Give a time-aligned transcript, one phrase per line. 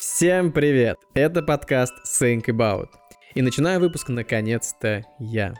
[0.00, 0.96] Всем привет!
[1.12, 2.88] Это подкаст Think About.
[3.34, 5.52] И начинаю выпуск наконец-то я.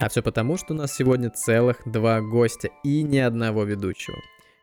[0.00, 4.16] А все потому, что у нас сегодня целых два гостя и ни одного ведущего.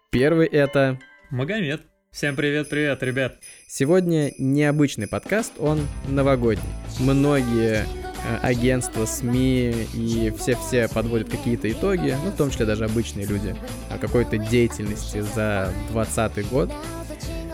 [0.09, 0.99] Первый это...
[1.29, 1.81] Магомед.
[2.12, 3.37] Всем привет-привет, ребят.
[3.69, 6.67] Сегодня необычный подкаст, он новогодний.
[6.99, 13.25] Многие э, агентства, СМИ и все-все подводят какие-то итоги, ну, в том числе даже обычные
[13.27, 13.55] люди,
[13.89, 16.70] о какой-то деятельности за 2020 год.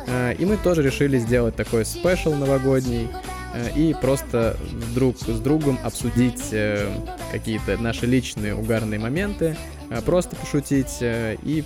[0.07, 3.09] Э, и мы тоже решили сделать такой спешл новогодний
[3.53, 4.57] э, и просто
[4.95, 6.89] друг с другом обсудить э,
[7.31, 9.57] какие-то наши личные угарные моменты,
[9.89, 11.63] э, просто пошутить э, и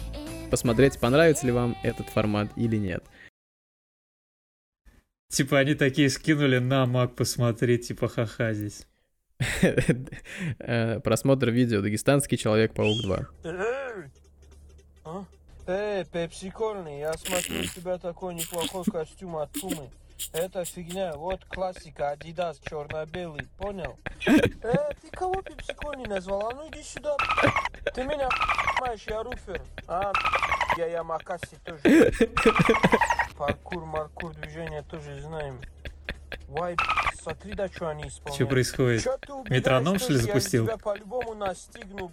[0.49, 3.03] посмотреть, понравится ли вам этот формат или нет.
[5.30, 8.85] Типа они такие скинули на Мак посмотреть, типа ха-ха здесь.
[10.59, 13.25] Э, Просмотр видео «Дагестанский Человек-паук 2».
[15.67, 19.89] Эй, пепсикорный, я смотрю, у тебя такой неплохой костюм от Пумы.
[20.33, 23.97] Это фигня, вот классика, Адидас черно-белый, понял?
[24.63, 26.49] Э, ты кого пепсикорный назвал?
[26.49, 27.16] А ну иди сюда.
[27.94, 28.30] Ты меня
[28.77, 29.61] понимаешь, я руфер.
[29.88, 30.11] А,
[30.77, 32.11] я Ямакаси тоже.
[33.38, 35.59] Паркур, маркур, движение тоже знаем.
[36.47, 36.75] Вай,
[37.16, 38.36] смотри, да что они исполняют.
[38.36, 39.03] Что происходит?
[39.03, 40.66] Чё Метроном, что ли, запустил?
[40.66, 42.11] Я тебя по-любому настигну.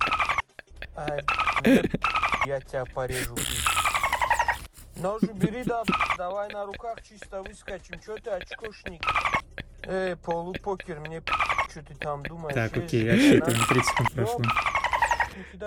[0.99, 1.23] Ай,
[2.47, 3.37] я тебя порежу.
[4.97, 5.85] Нож убери, да,
[6.17, 8.01] давай на руках чисто выскочим.
[8.05, 9.01] Чё ты, очкошник?
[9.85, 11.23] Эй, полупокер, мне
[11.71, 12.55] что ты там думаешь?
[12.55, 14.43] Так, окей, отсчитываем, 30 секунд прошло.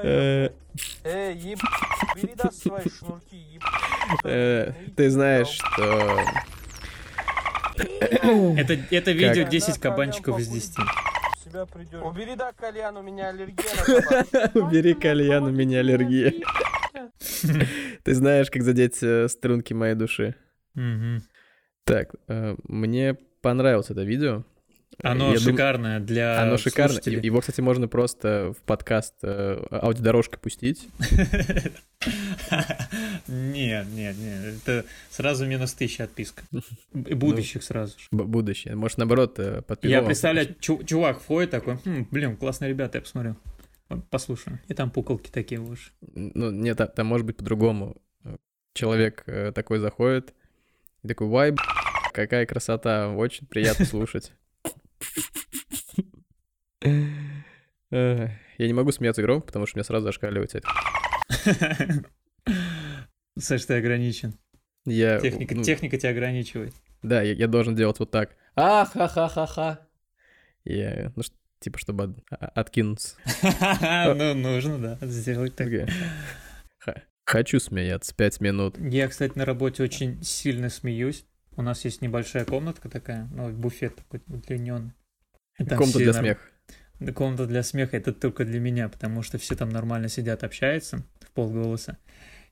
[0.04, 1.59] Эй, еб...
[2.16, 3.64] Бери, да, свои шнурки, еб...
[4.26, 6.20] э, Ты знаешь, что...
[8.58, 9.50] Это, это видео Как?
[9.50, 11.11] 10 Да, кабанчиков из кальян 10.
[11.52, 12.05] Себя придёт.
[12.05, 14.52] Убери, да, кальян, у меня аллергия.
[14.53, 16.33] Убери кальян, у меня аллергия.
[18.03, 20.35] Ты знаешь, как задеть э, струнки моей души.
[21.83, 24.45] Так, э, мне понравилось это видео.
[25.03, 26.94] Оно Я дум- шикарное для Оно шикарно.
[26.94, 27.22] слушателей.
[27.22, 30.88] Его, кстати, можно просто в подкаст э, аудиодорожкой пустить.
[33.28, 36.44] Нет, нет, нет, это сразу минус 1000 отписка.
[36.94, 38.06] И будущих сразу же.
[38.12, 38.75] Будущее.
[38.75, 43.02] Может, наоборот, э, под Я представляю, чу- чувак входит такой, «Хм, блин, классные ребята, я
[43.03, 43.35] посмотрел.
[43.90, 44.59] Вот, Послушаю.
[44.68, 45.94] И там пуколки такие уж.
[46.16, 47.97] Ну, нет, там, может быть по-другому.
[48.73, 50.34] Человек э, такой заходит
[51.03, 51.53] и такой, вай,
[52.13, 54.31] какая красота, очень приятно слушать.
[57.91, 60.67] Я не могу смеяться громко, потому что меня сразу зашкаливает это.
[63.40, 64.34] Саш, ты ограничен.
[64.85, 66.73] Я, Техника, ну, техника тебя ограничивает.
[67.01, 68.35] Да, я, я должен делать вот так.
[68.56, 69.79] А, ха-ха-ха-ха.
[70.63, 71.23] Я, ну,
[71.59, 73.16] типа, чтобы от- а- откинуться.
[74.16, 75.67] Ну, нужно, да, сделать так.
[75.69, 75.90] Такая,
[76.79, 78.78] «Ха- Хочу смеяться пять минут.
[78.79, 81.25] Я, кстати, на работе очень сильно смеюсь.
[81.56, 84.94] У нас есть небольшая комнатка такая, ну, буфет такой удлиненный.
[85.57, 86.41] Комната для нар- смеха.
[87.00, 91.03] Да, Комната для смеха это только для меня, потому что все там нормально сидят, общаются
[91.19, 91.97] в полголоса.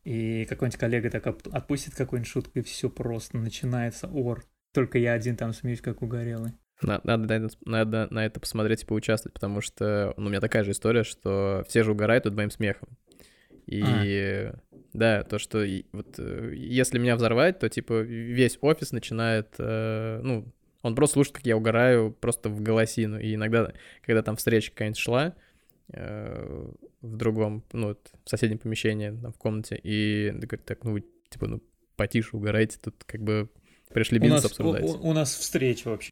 [0.03, 4.43] И какой-нибудь коллега так отпустит какую-нибудь шутку, и все просто начинается ор.
[4.73, 6.53] Только я один там смеюсь, как угорелый.
[6.81, 10.39] На- Надо, на это, надо на это посмотреть и поучаствовать, потому что ну, у меня
[10.39, 12.89] такая же история, что все же угорают над моим смехом.
[13.71, 14.51] И
[14.93, 20.51] да, то, что вот э, если меня взорвать, то типа весь офис начинает, э, ну,
[20.81, 23.19] он просто слушает, как я угораю просто в голосину.
[23.19, 23.71] И иногда,
[24.01, 25.35] когда там встреча какая-нибудь шла
[25.93, 26.67] э,
[27.01, 31.03] в другом, ну, вот, в соседнем помещении, там, в комнате, и говорит, так, ну, вы,
[31.29, 31.61] типа, ну,
[31.95, 33.49] потише угорайте, тут как бы
[33.93, 34.83] пришли У бизнес нас, у, обсуждать.
[34.83, 36.11] у- у нас встреча вообще.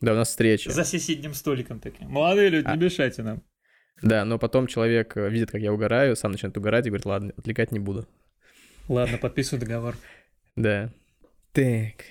[0.00, 0.70] Да, у нас встреча.
[0.70, 2.08] За соседним столиком такие.
[2.08, 3.42] Молодые люди, А- не мешайте нам.
[4.02, 7.32] Да, но потом человек э, видит, как я угораю, сам начинает угорать и говорит, ладно,
[7.36, 8.06] отвлекать не буду.
[8.88, 9.96] Ладно, подписывай договор.
[10.56, 10.92] Да.
[11.52, 12.04] Так,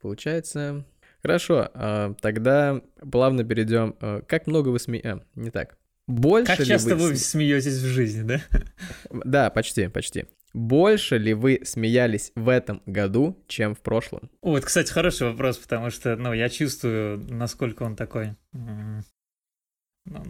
[0.00, 0.84] получается...
[1.22, 2.82] Хорошо, а, тогда
[3.12, 3.94] плавно перейдем.
[4.00, 4.98] а, Как много вы сме...
[5.04, 5.76] а, не так.
[6.08, 7.10] Больше Как ли часто вы...
[7.10, 8.40] вы сме- смеетесь в жизни, да?
[9.24, 10.24] Да, почти, почти.
[10.52, 14.30] Больше ли вы смеялись в этом году, чем в прошлом?
[14.42, 18.34] Вот, кстати, хороший вопрос, потому что, ну, я чувствую, насколько он такой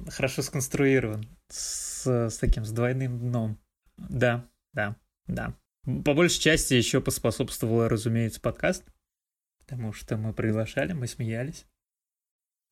[0.09, 3.59] хорошо сконструирован, с, с таким, с двойным дном.
[3.97, 4.97] Да, да,
[5.27, 5.55] да.
[6.05, 8.85] По большей части еще поспособствовал, разумеется, подкаст,
[9.59, 11.67] потому что мы приглашали, мы смеялись.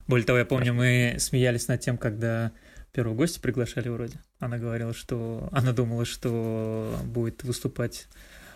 [0.07, 2.51] Более того, я помню, мы смеялись над тем, когда
[2.91, 4.19] первого гостя приглашали вроде.
[4.39, 5.49] Она говорила, что...
[5.51, 8.07] Она думала, что будет выступать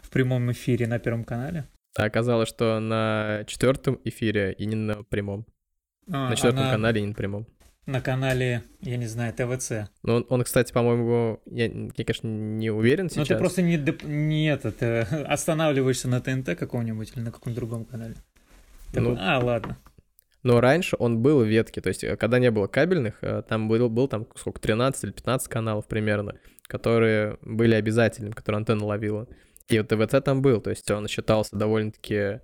[0.01, 1.67] в прямом эфире на Первом канале.
[1.97, 5.45] А оказалось, что на четвертом эфире и не на прямом.
[6.07, 7.47] А, на четвертом она канале и не на прямом.
[7.85, 9.91] На канале, я не знаю, ТВЦ.
[10.01, 13.29] Ну, он, он, кстати, по-моему, я, я, конечно, не уверен Но сейчас.
[13.29, 17.85] Ну, ты просто не, не этот, э, останавливаешься на ТНТ каком-нибудь или на каком-то другом
[17.85, 18.15] канале.
[18.93, 19.77] Ну, а, ладно.
[20.41, 23.89] Но раньше он был ветки, то есть э, когда не было кабельных, э, там был,
[23.89, 29.27] был там сколько, 13 или 15 каналов примерно, которые были обязательными, которые антенна ловила.
[29.69, 32.41] И вот ТВЦ там был, то есть он считался довольно-таки,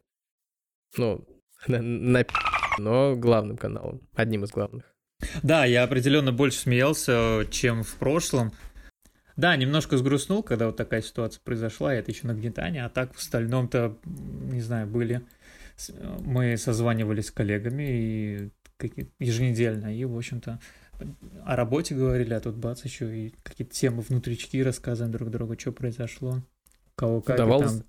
[0.97, 1.27] ну,
[1.67, 2.25] на, на
[2.77, 4.90] но главным каналом, одним из главных.
[5.44, 8.51] Да, я определенно больше смеялся, чем в прошлом.
[9.38, 13.18] Да, немножко сгрустнул, когда вот такая ситуация произошла, и это еще нагнетание, а так в
[13.18, 15.21] остальном-то, не знаю, были...
[16.19, 18.51] Мы созванивались с коллегами и
[19.18, 20.59] еженедельно, и, в общем-то,
[21.44, 25.71] о работе говорили, а тут бац, еще и какие-то темы внутрички рассказываем друг другу, что
[25.71, 26.44] произошло,
[26.95, 27.85] кого как удавалось, там.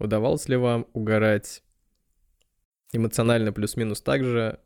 [0.00, 1.62] Удавалось ли вам угорать
[2.92, 4.58] эмоционально плюс-минус так же,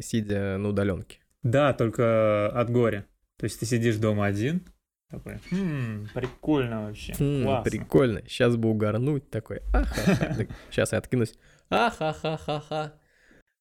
[0.00, 1.18] сидя на удаленке?
[1.42, 3.06] Да, только от горя.
[3.36, 4.62] То есть ты сидишь дома один,
[5.10, 7.70] такой, хм, прикольно вообще, Хм, классно.
[7.70, 10.36] прикольно, сейчас бы угорнуть такой, аха
[10.70, 11.34] Сейчас я откинусь,
[11.68, 12.92] ахахахаха.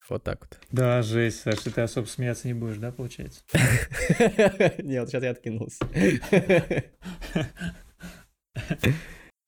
[0.10, 0.60] Вот так вот.
[0.72, 3.44] Да, жесть, Саша, ты особо смеяться не будешь, да, получается?
[4.80, 5.86] Нет, сейчас я откинулся.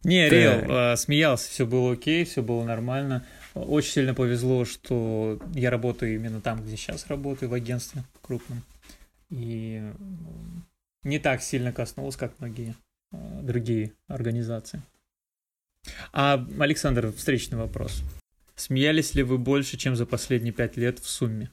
[0.04, 0.30] Не.
[0.30, 3.26] Рил, э, смеялся, все было окей, все было нормально.
[3.54, 8.64] Очень сильно повезло, что я работаю именно там, где сейчас работаю, в агентстве крупном.
[9.30, 9.84] И
[11.04, 12.76] не так сильно коснулось, как многие
[13.12, 14.82] э, другие организации.
[16.12, 18.04] А, Александр, встречный вопрос.
[18.56, 21.52] Смеялись ли вы больше, чем за последние пять лет в сумме?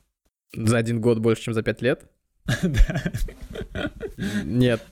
[0.55, 2.05] За один год больше, чем за пять лет?
[2.63, 3.13] Да.
[4.45, 4.85] Нет,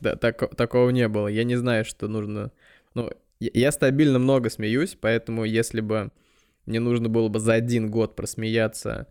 [0.56, 1.28] такого не было.
[1.28, 2.52] Я не знаю, что нужно...
[2.94, 6.10] Ну, я стабильно много смеюсь, поэтому если бы
[6.68, 9.08] мне нужно было бы за один год просмеяться,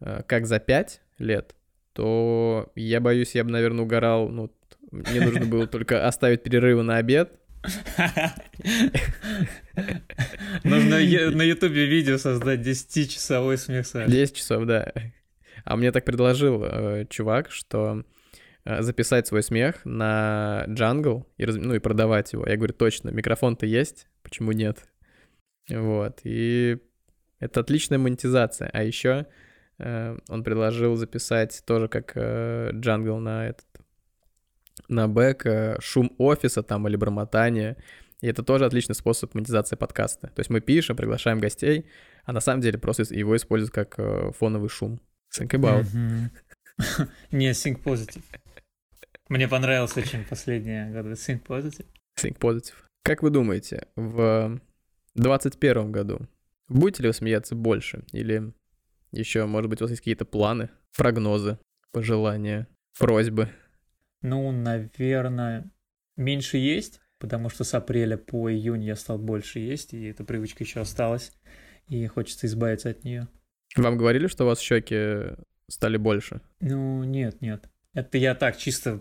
[0.00, 1.54] э, как за пять лет,
[1.92, 4.28] то я боюсь, я бы, наверное, угорал.
[4.28, 4.50] Ну,
[4.90, 7.32] мне нужно было только оставить перерывы на обед.
[10.62, 14.10] Нужно на ютубе видео создать 10-часовой смех Саши.
[14.10, 14.92] 10 часов, да.
[15.64, 18.04] А мне так предложил э, чувак, что
[18.64, 22.46] э, записать свой смех на джангл и, раз- ну, и продавать его.
[22.46, 24.84] Я говорю, точно, микрофон-то есть, почему нет?
[25.68, 26.78] Вот, и
[27.40, 28.68] это отличная монетизация.
[28.72, 29.26] А еще
[29.78, 33.66] э, он предложил записать тоже как э, джангл на этот
[34.88, 37.76] на бэк э, шум офиса там или бормотание.
[38.20, 40.28] И это тоже отличный способ монетизации подкаста.
[40.28, 41.86] То есть мы пишем, приглашаем гостей,
[42.24, 45.00] а на самом деле просто его используют как э, фоновый шум.
[45.38, 45.86] Think about.
[47.32, 48.24] Не, Think Positive.
[49.28, 51.86] Мне понравился очень последние годы Think Positive.
[52.18, 52.74] Think positive.
[53.02, 54.60] Как вы думаете, в
[55.14, 56.28] 2021 году
[56.68, 58.04] будете ли вы смеяться больше?
[58.12, 58.52] Или
[59.12, 61.58] еще, может быть, у вас есть какие-то планы, прогнозы,
[61.92, 62.68] пожелания,
[62.98, 63.48] просьбы?
[64.22, 65.70] Ну, наверное,
[66.16, 70.64] меньше есть, потому что с апреля по июнь я стал больше есть, и эта привычка
[70.64, 71.32] еще осталась,
[71.88, 73.28] и хочется избавиться от нее.
[73.76, 75.36] Вам говорили, что у вас щеки
[75.68, 76.40] стали больше?
[76.60, 77.68] Ну, нет, нет.
[77.94, 79.00] Это я так чисто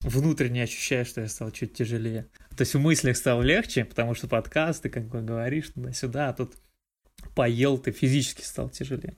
[0.00, 2.28] внутренне ощущаю, что я стал чуть тяжелее.
[2.56, 6.32] То есть в мыслях стало легче, потому что подкаст, ты как бы говоришь туда-сюда, а
[6.32, 6.56] тут
[7.36, 9.16] поел, ты физически стал тяжелее.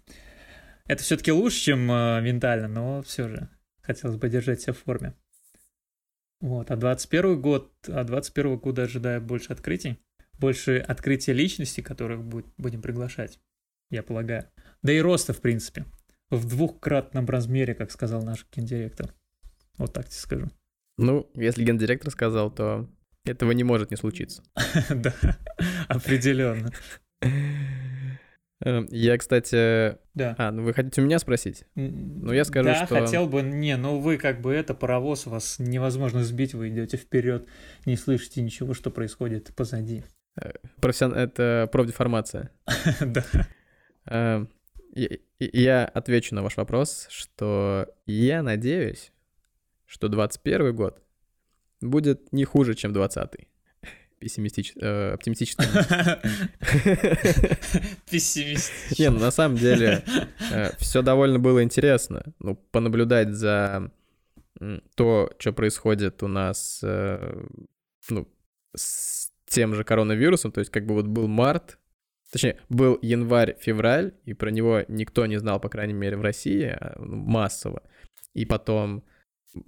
[0.87, 3.49] Это все-таки лучше, чем э, ментально, но все же
[3.81, 5.15] хотелось бы держать себя в форме.
[6.41, 9.99] Вот, а 21 год, а 21 года ожидаю больше открытий,
[10.39, 13.41] больше открытия личности, которых будет, будем приглашать,
[13.91, 14.51] я полагаю.
[14.83, 15.87] Да и роста, в принципе
[16.31, 19.15] в двухкратном размере, как сказал наш гендиректор.
[19.77, 20.51] Вот так тебе скажу.
[20.99, 22.89] Ну, если гендиректор сказал, то
[23.25, 24.43] этого не может не случиться.
[24.91, 25.15] Да,
[25.89, 26.71] определенно.
[28.61, 29.97] Эм, Я, кстати...
[30.15, 30.35] Да.
[30.37, 31.65] А, ну вы хотите у меня спросить?
[31.77, 33.43] Ну, я скажу, да, что- хотел бы...
[33.43, 37.47] Не, ну вы как бы это, паровоз, вас невозможно сбить, вы идете вперед,
[37.87, 40.05] не слышите ничего, что происходит позади.
[40.81, 41.15] Профессион...
[41.15, 42.51] Это профдеформация.
[43.01, 44.47] Да.
[44.95, 49.13] Я отвечу на ваш вопрос, что я надеюсь,
[49.87, 51.03] что 21 год
[51.81, 53.49] будет не хуже, чем 20
[54.19, 54.73] Пессимистич...
[54.77, 55.63] э, оптимистически.
[58.11, 59.03] Пессимистично.
[59.03, 60.03] Не, ну на самом деле
[60.79, 62.25] все довольно было интересно.
[62.41, 63.93] Ну, понаблюдать за
[64.97, 67.47] то, что происходит у нас, э,
[68.11, 68.29] ну,
[68.75, 70.51] с тем же коронавирусом.
[70.53, 71.79] То есть как бы вот был март,
[72.31, 76.95] точнее, был январь-февраль, и про него никто не знал, по крайней мере, в России, а,
[76.99, 77.83] ну, массово.
[78.35, 79.05] И потом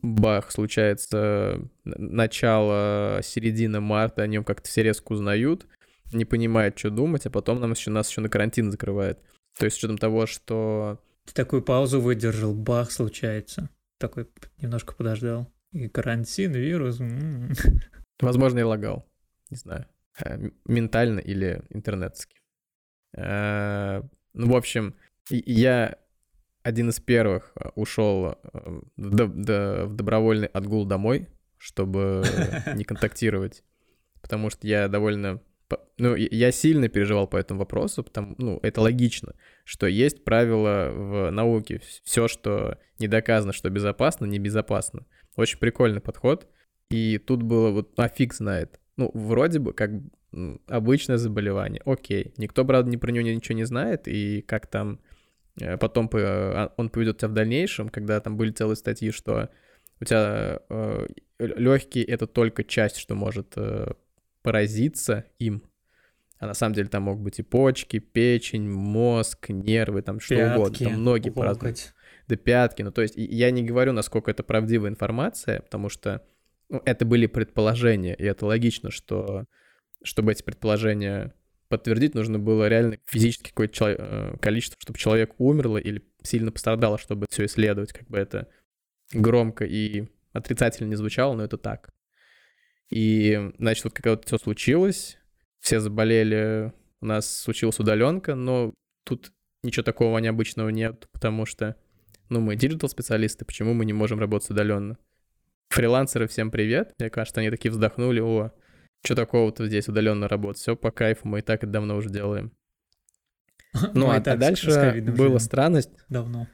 [0.03, 5.67] бах, случается начало, середина марта, о нем как-то все резко узнают,
[6.13, 9.19] не понимают, что думать, а потом нам еще, нас еще на карантин закрывают.
[9.59, 11.03] То есть с учетом того, что...
[11.27, 13.69] Ты такую паузу выдержал, бах, случается.
[13.99, 14.29] Такой
[14.61, 15.53] немножко подождал.
[15.73, 17.01] И карантин, вирус.
[18.21, 19.07] Возможно, я лагал.
[19.51, 19.87] Не знаю.
[20.19, 22.40] Э, Ментально или интернетски.
[23.15, 24.03] Э,
[24.33, 24.95] Ну, в общем,
[25.31, 25.97] я
[26.63, 32.23] один из первых э, ушел э, в добровольный отгул домой, чтобы
[32.75, 33.65] не контактировать,
[34.21, 35.41] потому что я довольно...
[35.99, 41.31] Ну, я сильно переживал по этому вопросу, потому, ну, это логично, что есть правила в
[41.31, 41.81] науке.
[42.03, 45.07] Все, что не доказано, что безопасно, небезопасно.
[45.37, 46.49] Очень прикольный подход.
[46.89, 48.81] И тут было вот, а фиг знает.
[48.97, 49.91] Ну, вроде бы как
[50.67, 51.83] обычное заболевание.
[51.85, 52.33] Окей.
[52.37, 55.01] Никто, правда, ни про него ничего не знает, и как там
[55.61, 59.51] Э, потом а, он поведет тебя в дальнейшем, когда там были целые статьи, что
[60.01, 61.07] у тебя э,
[61.39, 63.93] легкие это только часть, что может э,
[64.43, 65.63] поразиться им.
[66.39, 70.59] А на самом деле там могут быть и почки, печень, мозг, нервы, там что пятки,
[70.59, 71.55] угодно, там ноги по
[72.29, 72.83] Да пятки.
[72.83, 76.25] Ну, то есть я не говорю, насколько это правдивая информация, потому что
[76.71, 79.45] ну, это были предположения, и это логично, что
[80.03, 81.35] чтобы эти предположения
[81.69, 87.27] подтвердить нужно было реально физически какое-то э, количество, чтобы человек умерло или сильно пострадало, чтобы
[87.31, 88.49] все исследовать, как бы это
[89.13, 91.91] громко и отрицательно не звучало, но это так.
[92.91, 95.17] И, значит, вот когда вот все случилось,
[95.61, 101.77] все заболели, у нас случилась удаленка, но тут ничего такого необычного нет, потому что,
[102.29, 104.99] ну, мы digital-специалисты, почему мы не можем работать удаленно?
[105.69, 106.95] Фрилансеры, всем привет.
[106.99, 108.53] Мне кажется, они такие вздохнули, о,
[109.03, 110.61] что такого-то здесь удаленно работать?
[110.61, 112.53] Все по кайфу, мы и так это давно уже делаем.
[113.95, 115.91] Ну, а, а дальше была странность.
[116.09, 116.49] Давно.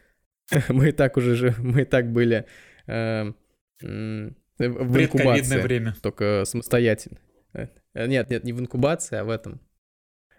[0.68, 2.46] мы и так уже, мы и так были
[2.86, 3.32] э,
[3.80, 5.60] в инкубации.
[5.60, 5.94] время.
[6.02, 7.18] Только самостоятельно.
[7.52, 9.60] Э, нет, нет, не в инкубации, а в этом.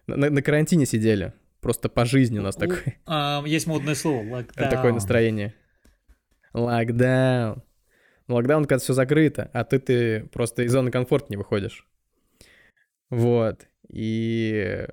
[0.06, 1.34] На, на карантине сидели.
[1.60, 3.00] Просто по жизни у нас такое.
[3.06, 4.70] А, есть модное слово, локдаун.
[4.70, 5.54] Такое настроение.
[6.54, 7.64] Локдаун.
[8.28, 11.88] Локдаун, когда все закрыто, а ты, ты просто из зоны комфорта не выходишь.
[13.10, 13.68] Вот.
[13.90, 14.88] И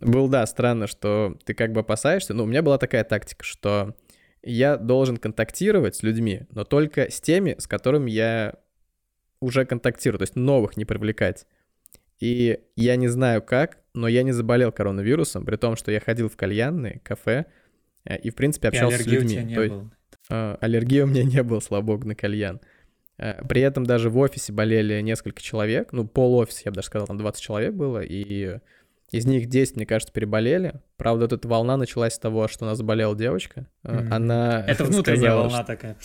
[0.00, 2.34] было, да, странно, что ты как бы опасаешься.
[2.34, 3.96] Ну, у меня была такая тактика, что
[4.42, 8.54] я должен контактировать с людьми, но только с теми, с которыми я
[9.40, 11.46] уже контактирую, то есть новых не привлекать.
[12.20, 16.28] И я не знаю как, но я не заболел коронавирусом, при том, что я ходил
[16.28, 17.46] в кальянные, кафе,
[18.04, 19.26] э, и, в принципе, общался с людьми.
[19.26, 19.90] У тебя не то было.
[20.30, 22.60] Э, аллергии у меня не было, слава богу, на кальян.
[23.18, 26.86] Э, при этом даже в офисе болели несколько человек, ну, пол офиса, я бы даже
[26.86, 28.58] сказал, там 20 человек было, и
[29.10, 30.80] из них 10, мне кажется, переболели.
[30.96, 33.68] Правда, вот эта волна началась с того, что у нас заболела девочка.
[33.84, 34.08] Mm-hmm.
[34.10, 35.66] Она Это внутренняя сказала, волна что...
[35.66, 35.96] такая.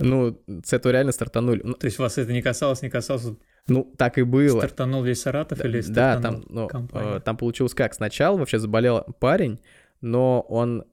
[0.00, 1.60] Ну, с этого реально стартанули.
[1.74, 3.36] То есть вас это не касалось, не касалось?
[3.66, 4.58] Ну, так и было.
[4.58, 7.16] Стартанул весь Саратов да, или стартанул Да, там, ну, компания?
[7.16, 7.94] Э, там получилось как?
[7.94, 9.60] Сначала вообще заболел парень,
[10.00, 10.84] но он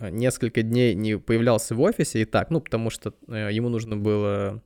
[0.00, 4.62] несколько дней не появлялся в офисе и так, ну, потому что э, ему нужно было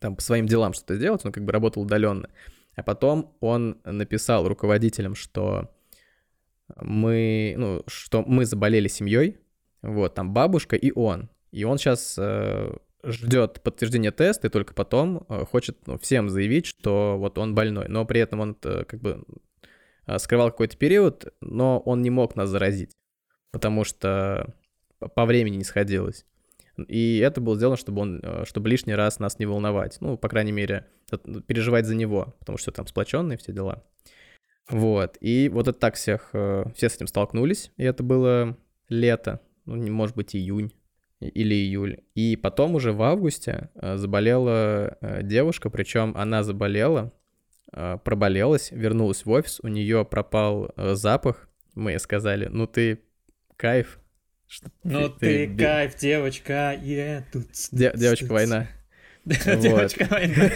[0.00, 2.30] там по своим делам что-то сделать, он как бы работал удаленно.
[2.76, 5.70] А потом он написал руководителям, что
[6.76, 9.38] мы, ну, что мы заболели семьей,
[9.82, 11.30] вот, там бабушка и он.
[11.50, 16.66] И он сейчас э, ждет подтверждения теста и только потом э, хочет ну, всем заявить,
[16.66, 17.88] что вот он больной.
[17.88, 19.24] Но при этом он э, как бы
[20.06, 22.92] э, скрывал какой-то период, но он не мог нас заразить
[23.50, 24.54] потому что
[25.14, 26.24] по времени не сходилось.
[26.86, 29.98] И это было сделано, чтобы он, э, чтобы лишний раз нас не волновать.
[30.00, 30.86] Ну, по крайней мере,
[31.46, 33.82] переживать за него, потому что там сплоченные все дела.
[34.68, 35.16] Вот.
[35.20, 37.72] И вот это так всех, э, все с этим столкнулись.
[37.76, 38.56] И это было
[38.88, 40.72] лето, ну, может быть, июнь
[41.20, 41.98] или июль.
[42.14, 47.12] И потом уже в августе э, заболела девушка, причем она заболела,
[47.70, 51.50] проболелась, вернулась в офис, у нее пропал запах.
[51.74, 53.02] Мы сказали, ну ты
[53.58, 54.00] кайф.
[54.46, 57.48] Что ну ты, ты, кайф, девочка, yeah, тут...
[57.70, 58.66] Де, девочка война.
[59.26, 60.50] Девочка война.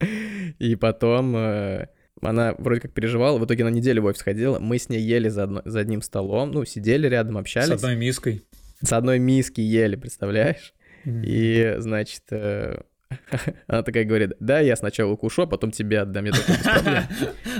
[0.58, 1.88] И потом э,
[2.22, 5.28] она вроде как переживала, в итоге на неделю в офис ходила, мы с ней ели
[5.28, 7.68] за, одно, за одним столом, ну, сидели рядом, общались.
[7.68, 8.46] С одной миской.
[8.82, 10.72] С одной миски ели, представляешь?
[11.04, 11.22] Mm.
[11.26, 12.80] И, значит, э,
[13.66, 17.04] Она такая говорит, да, я сначала укушу, а потом тебе отдам, я такой, без проблем.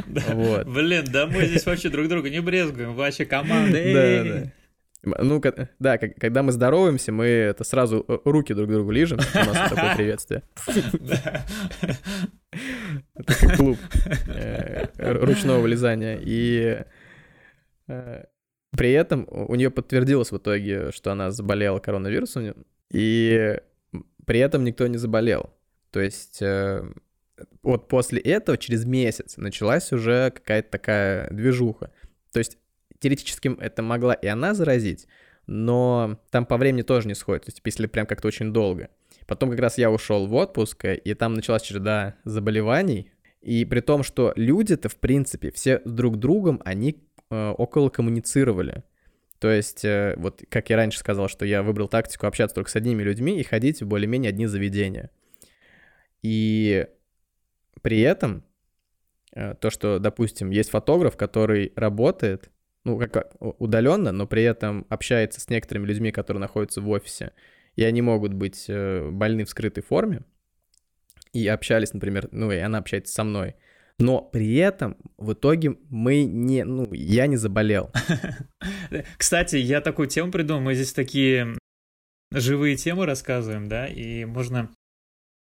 [0.34, 0.66] Вот.
[0.66, 3.78] Блин, да мы здесь вообще друг друга не брезгуем, вообще команда.
[3.92, 4.52] Да, да.
[5.02, 5.40] Ну,
[5.78, 9.96] да, когда мы здороваемся, мы это сразу э, руки друг другу лижем, у нас такое
[9.96, 10.42] приветствие.
[13.14, 13.78] Это как клуб
[14.26, 16.18] э, ручного вылезания.
[16.20, 16.82] И
[17.88, 18.24] э,
[18.76, 22.54] при этом у нее подтвердилось в итоге, что она заболела коронавирусом,
[22.92, 23.58] и
[24.26, 25.50] при этом никто не заболел.
[25.90, 26.82] То есть э,
[27.62, 31.92] вот после этого, через месяц, началась уже какая-то такая движуха.
[32.32, 32.58] То есть
[33.00, 35.08] теоретически это могла и она заразить,
[35.46, 38.90] но там по времени тоже не сходит, то есть если прям как-то очень долго.
[39.26, 43.10] Потом как раз я ушел в отпуск, и там началась череда заболеваний,
[43.40, 48.82] И при том, что люди-то, в принципе, все друг другом, они э, около коммуницировали.
[49.40, 52.76] То есть, э, вот как я раньше сказал, что я выбрал тактику общаться только с
[52.76, 55.10] одними людьми и ходить в более-менее одни заведения.
[56.20, 56.86] И
[57.80, 58.44] при этом
[59.34, 62.50] э, то, что, допустим, есть фотограф, который работает,
[62.84, 67.32] ну, как удаленно, но при этом общается с некоторыми людьми, которые находятся в офисе,
[67.76, 70.20] и они могут быть э, больны в скрытой форме,
[71.32, 73.54] и общались, например, ну, и она общается со мной,
[74.00, 77.92] но при этом в итоге мы не, ну, я не заболел.
[79.18, 81.56] Кстати, я такую тему придумал, мы здесь такие
[82.32, 84.70] живые темы рассказываем, да, и можно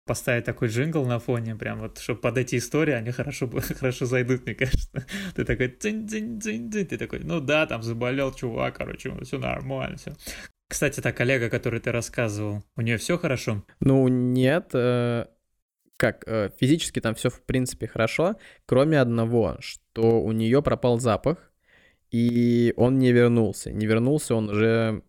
[0.06, 3.48] поставить такой джингл на фоне, прям вот, чтобы под эти истории они хорошо,
[3.78, 5.06] хорошо зайдут, мне кажется.
[5.36, 9.38] Ты такой, дзинь дзинь дзинь дзинь ты такой, ну да, там заболел чувак, короче, все
[9.38, 10.16] нормально, все.
[10.68, 13.64] Кстати, та коллега, которой ты рассказывал, у нее все хорошо?
[13.80, 15.26] Ну, нет, э,
[15.98, 18.36] как, э, физически там все в принципе хорошо,
[18.66, 21.52] кроме одного, что у нее пропал запах,
[22.10, 23.72] и он не вернулся.
[23.72, 25.02] Не вернулся он уже,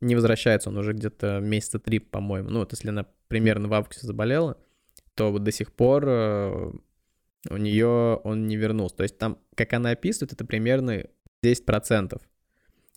[0.00, 2.48] не возвращается он уже где-то месяца три, по-моему.
[2.48, 4.56] Ну, вот если она примерно в августе заболела,
[5.14, 6.72] то вот до сих пор э,
[7.50, 8.96] у нее он не вернулся.
[8.96, 11.04] То есть там, как она описывает, это примерно
[11.44, 12.20] 10%.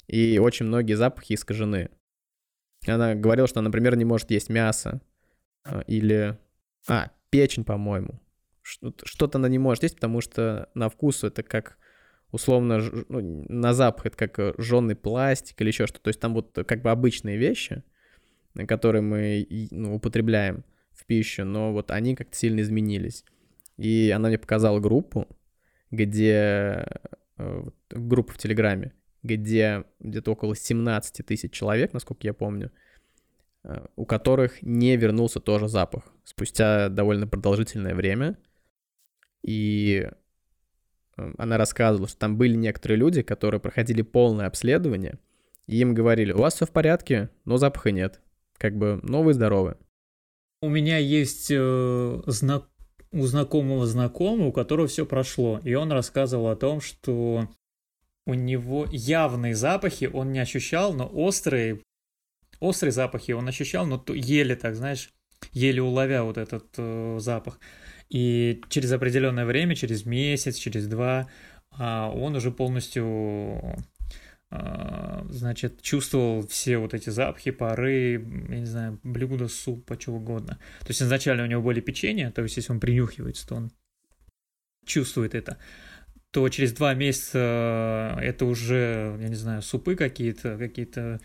[0.08, 1.90] И очень многие запахи искажены.
[2.88, 5.02] Она говорила, что, например, не может есть мясо
[5.66, 6.40] э, или
[6.88, 8.20] а, печень, по-моему.
[8.62, 11.78] Что-то она не может есть, потому что на вкус это как
[12.32, 16.04] условно, ну, на запах это как э, жженый пластик или еще что-то.
[16.04, 17.84] То есть там вот как бы обычные вещи,
[18.68, 23.26] которые мы ну, употребляем в пищу, но вот они как-то сильно изменились.
[23.78, 25.28] И она мне показала группу,
[25.90, 26.86] где
[27.38, 28.94] э, группу в Телеграме,
[29.24, 32.76] где где-то около 17 тысяч человек, насколько я помню, Э,
[33.96, 38.38] у которых не вернулся тоже запах спустя довольно продолжительное время.
[39.44, 40.08] И
[41.18, 45.18] э, она рассказывала, что там были некоторые люди, которые проходили полное обследование,
[45.66, 48.22] и им говорили, у вас все в порядке, но запаха нет.
[48.58, 49.78] Как бы, но вы здоровы.
[50.62, 52.68] У меня есть э, знак...
[53.12, 57.48] у знакомого знакомого, у которого все прошло, и он рассказывал о том, что
[58.26, 61.80] у него явные запахи он не ощущал, но острые
[62.60, 65.10] острые запахи он ощущал, но еле так, знаешь,
[65.54, 67.60] еле уловя вот этот э, запах.
[68.10, 71.30] И через определенное время, через месяц, через два,
[71.78, 73.62] э, он уже полностью
[74.52, 78.14] э, значит, чувствовал все вот эти запахи, пары,
[78.50, 80.60] я не знаю, блюда, супа, чего угодно.
[80.82, 83.72] То есть изначально у него были печенья, то есть если он принюхивается, то он
[84.86, 85.58] чувствует это
[86.32, 91.20] то через два месяца это уже, я не знаю, супы какие-то, какие-то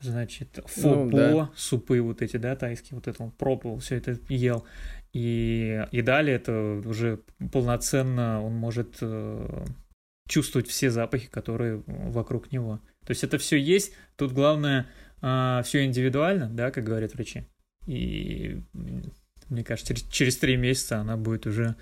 [0.00, 1.50] значит, фопо, ну, да.
[1.56, 4.64] супы вот эти, да, тайские, вот это он пробовал, все это ел.
[5.12, 7.20] И, и далее это уже
[7.52, 9.64] полноценно он может э,
[10.28, 12.80] чувствовать все запахи, которые вокруг него.
[13.04, 14.86] То есть это все есть, тут главное
[15.20, 17.44] э, все индивидуально, да, как говорят врачи.
[17.86, 18.62] И
[19.48, 21.74] мне кажется, через, три месяца она будет уже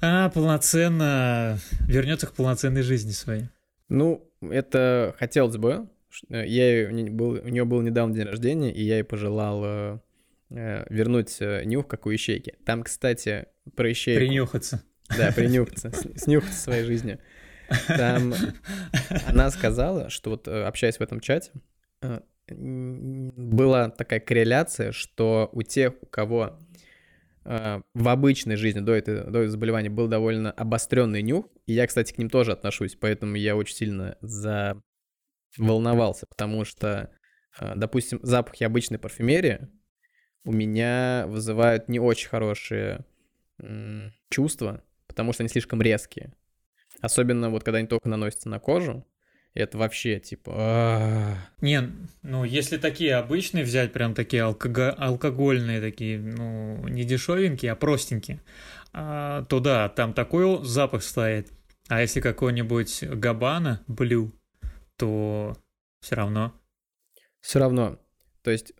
[0.00, 3.44] а, полноценно вернется к полноценной жизни своей.
[3.88, 5.88] Ну, это хотелось бы,
[6.28, 9.98] я, был, у нее был недавно день рождения, и я ей пожелал э,
[10.50, 12.54] э вернуть э, нюх, как у ищейки.
[12.64, 14.20] Там, кстати, про ищейку...
[14.20, 14.82] Принюхаться.
[15.16, 17.18] Да, принюхаться, снюхаться своей жизнью.
[17.88, 18.34] Там
[19.26, 21.52] она сказала, что вот общаясь в этом чате,
[22.48, 26.58] была такая корреляция, что у тех, у кого
[27.44, 32.12] в обычной жизни до этого, до этого заболевания был довольно обостренный нюх, и я, кстати,
[32.12, 34.82] к ним тоже отношусь, поэтому я очень сильно за
[35.58, 37.10] волновался, потому что,
[37.58, 39.68] а, допустим, запахи обычной парфюмерии
[40.44, 43.04] у меня вызывают не очень хорошие
[44.30, 46.32] чувства, потому что они слишком резкие.
[47.00, 49.06] Особенно вот когда они только наносятся на кожу,
[49.54, 50.52] это вообще типа...
[50.56, 51.36] А.
[51.60, 54.90] Не, ну если такие обычные взять, прям такие алкого...
[54.90, 58.42] алкогольные такие, ну не дешевенькие, а простенькие,
[58.92, 61.52] а, то да, там такой запах стоит.
[61.88, 64.32] А если какой-нибудь Габана Блю,
[64.96, 65.56] то
[66.00, 66.52] все равно.
[67.40, 67.98] Все равно.
[68.42, 68.74] То есть,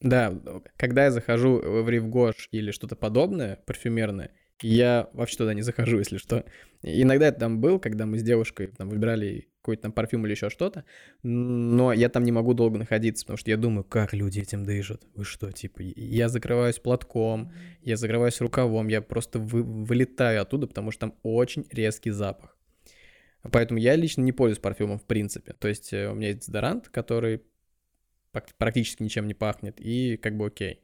[0.00, 0.34] да,
[0.76, 4.32] когда я захожу в Ривгош или что-то подобное, парфюмерное,
[4.62, 6.44] я вообще туда не захожу, если что.
[6.82, 10.50] Иногда это там был, когда мы с девушкой там выбирали какой-то там парфюм или еще
[10.50, 10.84] что-то,
[11.22, 15.06] но я там не могу долго находиться, потому что я думаю, как люди этим дышат.
[15.14, 20.90] Вы что, типа, я закрываюсь платком, я закрываюсь рукавом, я просто вы, вылетаю оттуда, потому
[20.90, 22.57] что там очень резкий запах.
[23.42, 25.52] Поэтому я лично не пользуюсь парфюмом в принципе.
[25.52, 27.42] То есть э, у меня есть дезодорант, который
[28.58, 30.82] практически ничем не пахнет, и как бы окей.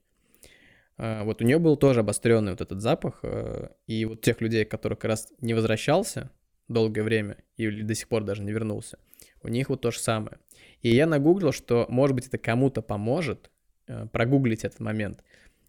[0.96, 4.64] а, вот у нее был тоже обостренный вот этот запах, э, и вот тех людей,
[4.64, 6.30] которых как раз не возвращался
[6.68, 8.98] долгое время и до сих пор даже не вернулся,
[9.42, 10.38] у них вот то же самое.
[10.80, 13.50] И я нагуглил, что, может быть, это кому-то поможет
[13.86, 15.22] э, прогуглить этот момент.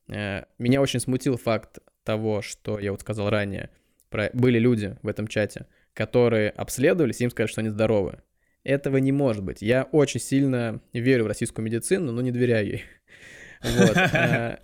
[0.08, 3.72] Меня очень смутил факт того, что я вот сказал ранее,
[4.10, 4.30] про...
[4.34, 5.66] были люди в этом чате,
[5.96, 8.20] которые обследовались, им сказали, что они здоровы.
[8.64, 9.62] Этого не может быть.
[9.62, 12.84] Я очень сильно верю в российскую медицину, но не доверяю ей.
[13.62, 13.96] Вот.
[13.96, 14.58] Э,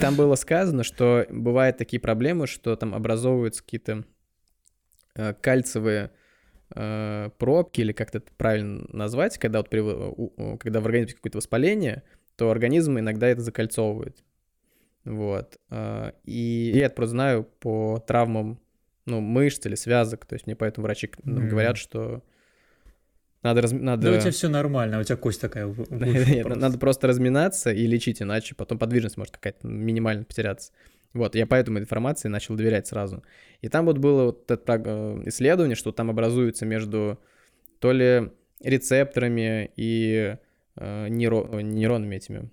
[0.00, 4.04] там было сказано, что бывают такие проблемы, что там образовываются какие-то
[5.14, 6.10] э, кальциевые
[6.74, 12.02] э, пробки, или как это правильно назвать, когда, вот, когда в организме какое-то воспаление,
[12.36, 14.24] то организм иногда это закольцовывает.
[15.04, 15.58] Вот.
[16.24, 18.60] И я это просто знаю по травмам
[19.08, 20.26] ну, мышц или связок.
[20.26, 21.48] То есть мне поэтому врачи mm-hmm.
[21.48, 22.22] говорят, что
[23.42, 23.72] надо, раз...
[23.72, 24.10] надо...
[24.10, 25.66] Да у тебя все нормально, у тебя кость такая.
[25.90, 30.72] Нет, надо просто разминаться и лечить, иначе потом подвижность может какая-то минимально потеряться.
[31.14, 33.22] Вот, я поэтому информации начал доверять сразу.
[33.62, 37.18] И там вот было вот это э, исследование, что там образуется между
[37.78, 40.36] то ли рецепторами и
[40.76, 41.60] э, нейро...
[41.62, 42.50] нейронами этими,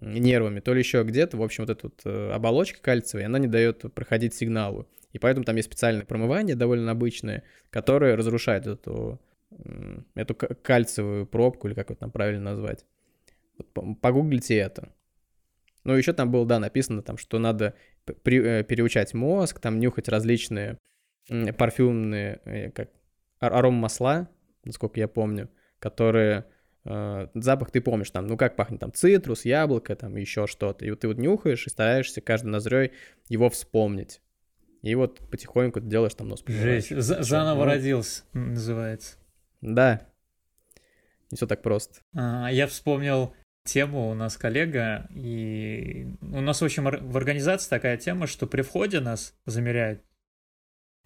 [0.00, 1.36] нервами, то ли еще где-то.
[1.36, 4.86] В общем, вот эта вот э, оболочка кальциевая, она не дает проходить сигналу.
[5.16, 9.18] И поэтому там есть специальное промывание, довольно обычное, которое разрушает эту
[10.14, 12.84] эту кальциевую пробку, или как это там правильно назвать.
[14.02, 14.92] Погуглите это.
[15.84, 17.74] Ну, еще там было, да, написано, там, что надо
[18.22, 20.78] при, э, переучать мозг, там нюхать различные
[21.56, 22.90] парфюмные, э, как
[23.38, 24.28] аромамасла,
[24.64, 25.48] насколько я помню,
[25.78, 26.44] которые
[26.84, 30.84] э, запах ты помнишь, там, ну как пахнет, там, цитрус, яблоко, там, еще что-то.
[30.84, 32.92] И вот ты вот нюхаешь и стараешься каждый нозрёй
[33.28, 34.20] его вспомнить.
[34.86, 36.44] И вот потихоньку ты делаешь там нос.
[36.46, 39.16] Жесть, заново ну, родился, называется.
[39.60, 40.06] Да.
[41.32, 42.02] Не все так просто.
[42.14, 47.96] А, я вспомнил тему у нас коллега, и у нас, в общем, в организации такая
[47.96, 50.02] тема, что при входе нас замеряют,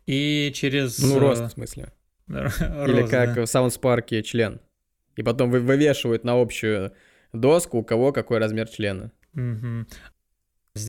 [0.04, 0.98] и через...
[0.98, 1.90] Ну, рост, в смысле.
[2.26, 3.42] рост, Или как да.
[3.42, 4.60] в саундспарке член.
[5.16, 6.92] И потом вывешивают на общую
[7.32, 9.10] доску, у кого какой размер члена.
[9.32, 9.86] Угу.
[10.74, 10.88] С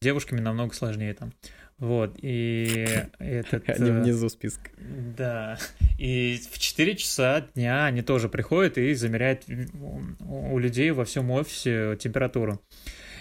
[0.00, 1.32] девушками намного сложнее там.
[1.80, 2.86] Вот, и
[3.18, 3.66] этот...
[3.70, 4.70] Они э, внизу списка.
[5.16, 5.58] Да,
[5.98, 9.44] и в 4 часа дня они тоже приходят и замеряют
[10.20, 12.62] у людей во всем офисе температуру.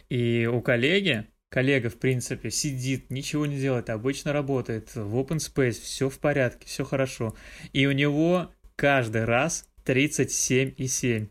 [0.10, 5.82] И у коллеги, коллега, в принципе, сидит, ничего не делает, обычно работает в open space,
[5.82, 7.38] все в порядке, все хорошо.
[7.72, 11.30] И у него каждый раз 37,7.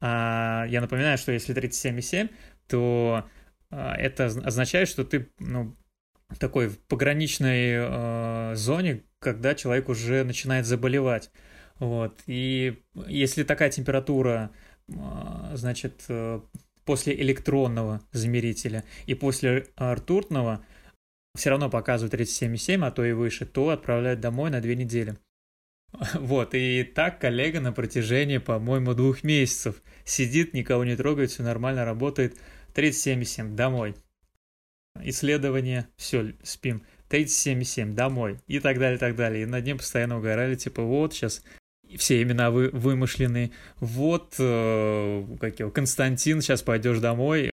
[0.00, 2.30] А я напоминаю, что если 37,7,
[2.68, 3.28] то
[3.70, 5.76] а, это означает, что ты ну,
[6.38, 11.30] такой пограничной э, зоне, когда человек уже начинает заболевать.
[11.78, 12.20] Вот.
[12.26, 14.50] И если такая температура,
[14.88, 14.92] э,
[15.54, 16.40] значит, э,
[16.84, 20.64] после электронного замерителя и после ртутного
[21.36, 25.16] все равно показывает 37,7, а то и выше, то отправляют домой на две недели.
[26.14, 31.84] Вот, и так коллега на протяжении, по-моему, двух месяцев сидит, никого не трогает, все нормально
[31.84, 32.36] работает,
[32.74, 33.94] 37,7 домой
[35.04, 36.82] исследование, все, спим.
[37.08, 39.42] 37,7, домой и так далее, и так далее.
[39.42, 41.42] И над ним постоянно угорали, типа, вот сейчас
[41.96, 47.50] все имена вы, вымышлены, вот, э, как его, Константин, сейчас пойдешь домой,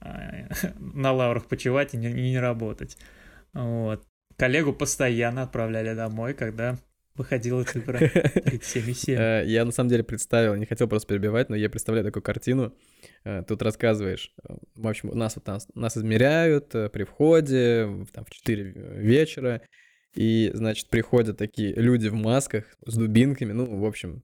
[0.00, 2.98] э, на лаврах почивать и не, не работать.
[3.52, 4.04] Вот.
[4.36, 6.78] Коллегу постоянно отправляли домой, когда
[7.18, 9.16] выходила цифра 37,7.
[9.16, 12.74] Э, я на самом деле представил, не хотел просто перебивать, но я представляю такую картину.
[13.24, 18.30] Э, тут рассказываешь, э, в общем, нас вот нас, нас измеряют при входе, там в
[18.30, 19.62] 4 вечера,
[20.14, 24.22] и, значит, приходят такие люди в масках с дубинками, ну, в общем,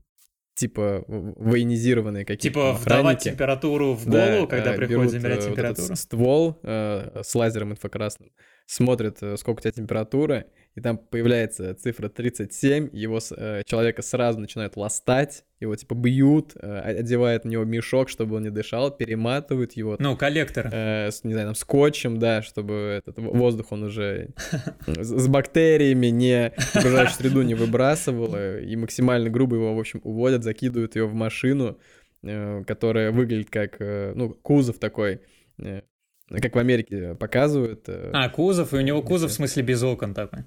[0.55, 2.85] типа военизированные какие-то Типа охранники.
[2.85, 5.89] вдавать температуру в голову, да, когда приходят замерять температуру?
[5.89, 8.31] Вот ствол э, с лазером инфракрасным,
[8.67, 14.77] смотрят, сколько у тебя температура, и там появляется цифра 37, его э, человека сразу начинают
[14.77, 19.97] ластать, его типа бьют, э, одевают на него мешок, чтобы он не дышал, перематывают его.
[20.01, 20.69] Ну, коллектор.
[20.73, 24.31] Э, с, не знаю, там, скотчем, да, чтобы этот воздух он уже
[24.87, 30.43] с бактериями не окружающую среду не выбрасывал, э, и максимально грубо его, в общем, уводят,
[30.43, 31.79] закидывают его в машину,
[32.25, 35.21] э, которая выглядит как, э, ну, кузов такой,
[35.57, 37.89] как в Америке показывают.
[37.89, 40.41] А, кузов, и у него кузов в смысле без окон такой.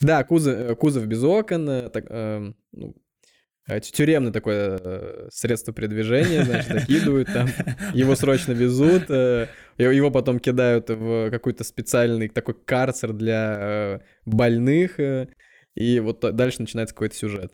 [0.00, 2.94] Да, кузов, э, кузов без окон, э, так, э, ну,
[3.68, 7.48] э, тюремное такое э, средство передвижения, значит, закидывают там,
[7.94, 15.00] его срочно везут, э, его потом кидают в какой-то специальный такой карцер для э, больных,
[15.00, 15.28] э,
[15.74, 17.52] и вот дальше начинается какой-то сюжет.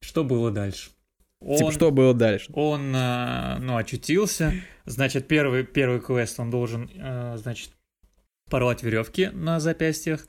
[0.00, 0.90] Что было дальше?
[1.40, 2.52] Он, Типа, что было дальше?
[2.54, 4.52] Он, э, ну, очутился.
[4.84, 7.70] Значит, первый, первый квест он должен, э, значит,
[8.50, 10.26] порвать веревки на запястьях.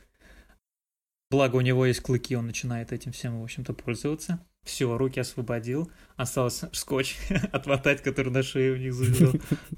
[1.32, 4.46] Благо у него есть клыки, он начинает этим всем, в общем-то, пользоваться.
[4.64, 5.90] Все, руки освободил.
[6.18, 7.16] Осталось скотч
[7.54, 9.34] отмотать, который на шее у них завязал.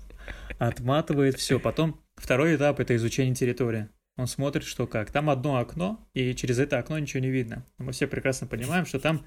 [0.57, 1.59] Отматывает, все.
[1.59, 3.87] Потом второй этап это изучение территории.
[4.17, 5.11] Он смотрит, что как.
[5.11, 7.63] Там одно окно, и через это окно ничего не видно.
[7.77, 9.23] Мы все прекрасно понимаем, что там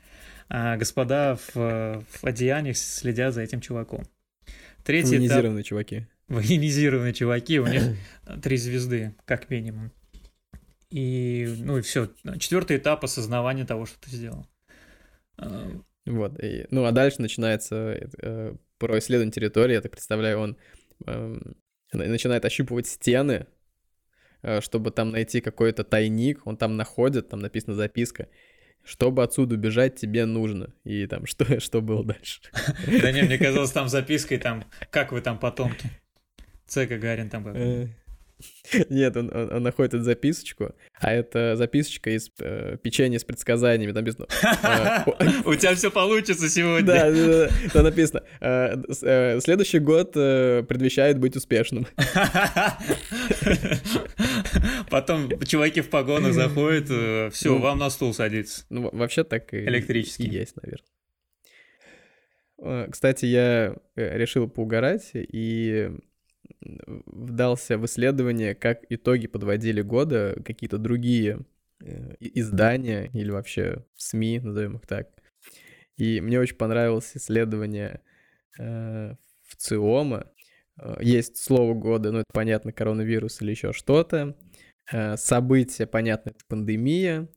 [0.48, 4.02] а, господа в, в одеяниях следят за этим чуваком.
[4.82, 5.68] Третий Военизированные этап...
[5.68, 6.06] чуваки.
[6.26, 7.82] Военизированные чуваки, у них
[8.42, 9.92] три звезды, как минимум.
[10.90, 12.08] И, ну и все.
[12.38, 14.46] Четвертый этап осознавания того, что ты сделал.
[15.36, 15.70] А,
[16.06, 16.42] вот.
[16.42, 20.56] И, ну а дальше начинается э, про исследование территории, я так представляю, он
[21.06, 21.36] э,
[21.92, 23.46] начинает ощупывать стены,
[24.42, 28.28] э, чтобы там найти какой-то тайник, он там находит, там написана записка,
[28.84, 30.72] чтобы отсюда убежать, тебе нужно.
[30.84, 32.40] И там, что, что было дальше?
[32.86, 35.90] Да не, мне казалось, там запиской, там, как вы там потомки.
[36.66, 36.86] Ц.
[36.86, 37.88] Гагарин там э,
[38.90, 43.92] нет, он, он, он находит эту записочку, а это записочка из э, печенья с предсказаниями.
[43.92, 44.26] Там написано...
[45.18, 46.86] Э, У тебя все получится сегодня.
[46.86, 47.48] Да.
[47.72, 48.22] Там написано.
[48.40, 51.86] Э, э, следующий год предвещает быть успешным.
[54.90, 56.86] Потом чуваки в погонах заходят,
[57.32, 58.64] все, ну, вам на стул садится.
[58.70, 60.28] Ну, вообще так и Электрический.
[60.28, 60.86] есть, наверное.
[62.90, 65.90] Кстати, я решил поугарать и
[66.60, 71.40] вдался в исследование, как итоги подводили года какие-то другие
[71.80, 75.08] э, издания или вообще СМИ, назовем их так.
[75.96, 78.00] И мне очень понравилось исследование
[78.58, 80.26] э, в ЦИОМа.
[80.80, 84.36] Э, есть слово года, ну это понятно, коронавирус или еще что-то.
[84.92, 87.28] Э, события, понятно, это пандемия.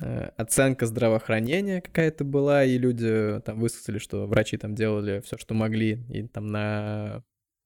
[0.00, 5.54] Э, оценка здравоохранения какая-то была, и люди там высказали, что врачи там делали все, что
[5.54, 7.24] могли, и там на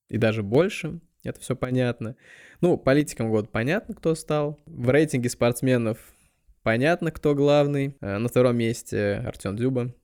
[0.08, 1.00] и даже больше.
[1.24, 2.16] Это все понятно.
[2.60, 4.58] Ну, политикам год понятно, кто стал.
[4.66, 5.98] В рейтинге спортсменов
[6.62, 7.96] понятно, кто главный.
[8.00, 9.94] Э, на втором месте Артем Дзюба.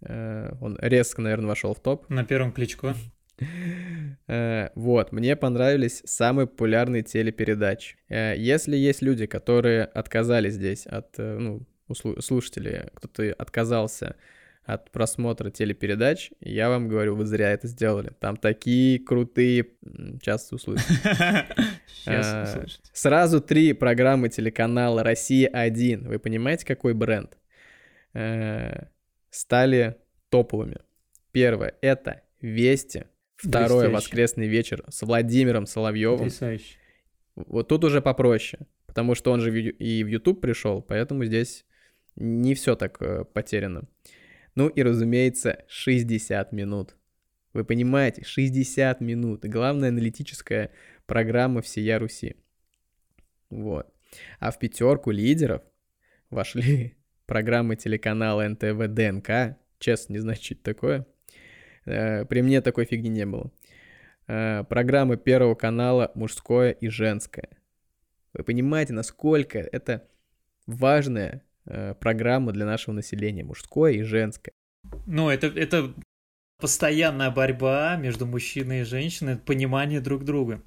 [0.00, 2.08] Э, он резко, наверное, вошел в топ.
[2.10, 2.94] На первом Кличко.
[4.28, 7.96] Э, вот, мне понравились самые популярные телепередачи.
[8.08, 11.66] Если есть люди, которые отказались здесь от, ну,
[12.20, 14.16] слушателей, кто-то отказался
[14.64, 18.12] от просмотра телепередач, я вам говорю, вы зря это сделали.
[18.20, 19.66] Там такие крутые...
[20.20, 20.94] Сейчас услышите.
[22.04, 26.08] А, сразу три программы телеканала «Россия-1».
[26.08, 27.38] Вы понимаете, какой бренд?
[28.12, 28.86] Э,
[29.30, 29.98] стали
[30.28, 30.78] топовыми.
[31.30, 33.04] Первое— это «Вести».
[33.36, 36.28] Второе— «Воскресный вечер» с Владимиром Соловьевым.
[37.36, 41.64] Вот тут уже попроще, потому что он же и в YouTube пришел, поэтому здесь
[42.16, 43.84] не все так э, потеряно.
[44.54, 46.96] Ну и, разумеется, 60 минут.
[47.52, 49.44] Вы понимаете, 60 минут.
[49.44, 50.70] Главная аналитическая
[51.06, 52.36] программа всея Руси.
[53.50, 53.92] Вот.
[54.40, 55.62] А в пятерку лидеров
[56.30, 59.58] вошли программы телеканала НТВ ДНК.
[59.78, 61.06] Честно, не знаю, что это такое.
[61.84, 63.50] Э, при мне такой фигни не было.
[64.26, 67.48] Э, программы Первого канала «Мужское и женское».
[68.32, 70.08] Вы понимаете, насколько это
[70.66, 74.52] важная Э, программы для нашего населения, мужское и женское.
[75.06, 75.94] Ну, это, это
[76.58, 80.60] постоянная борьба между мужчиной и женщиной, понимание друг друга.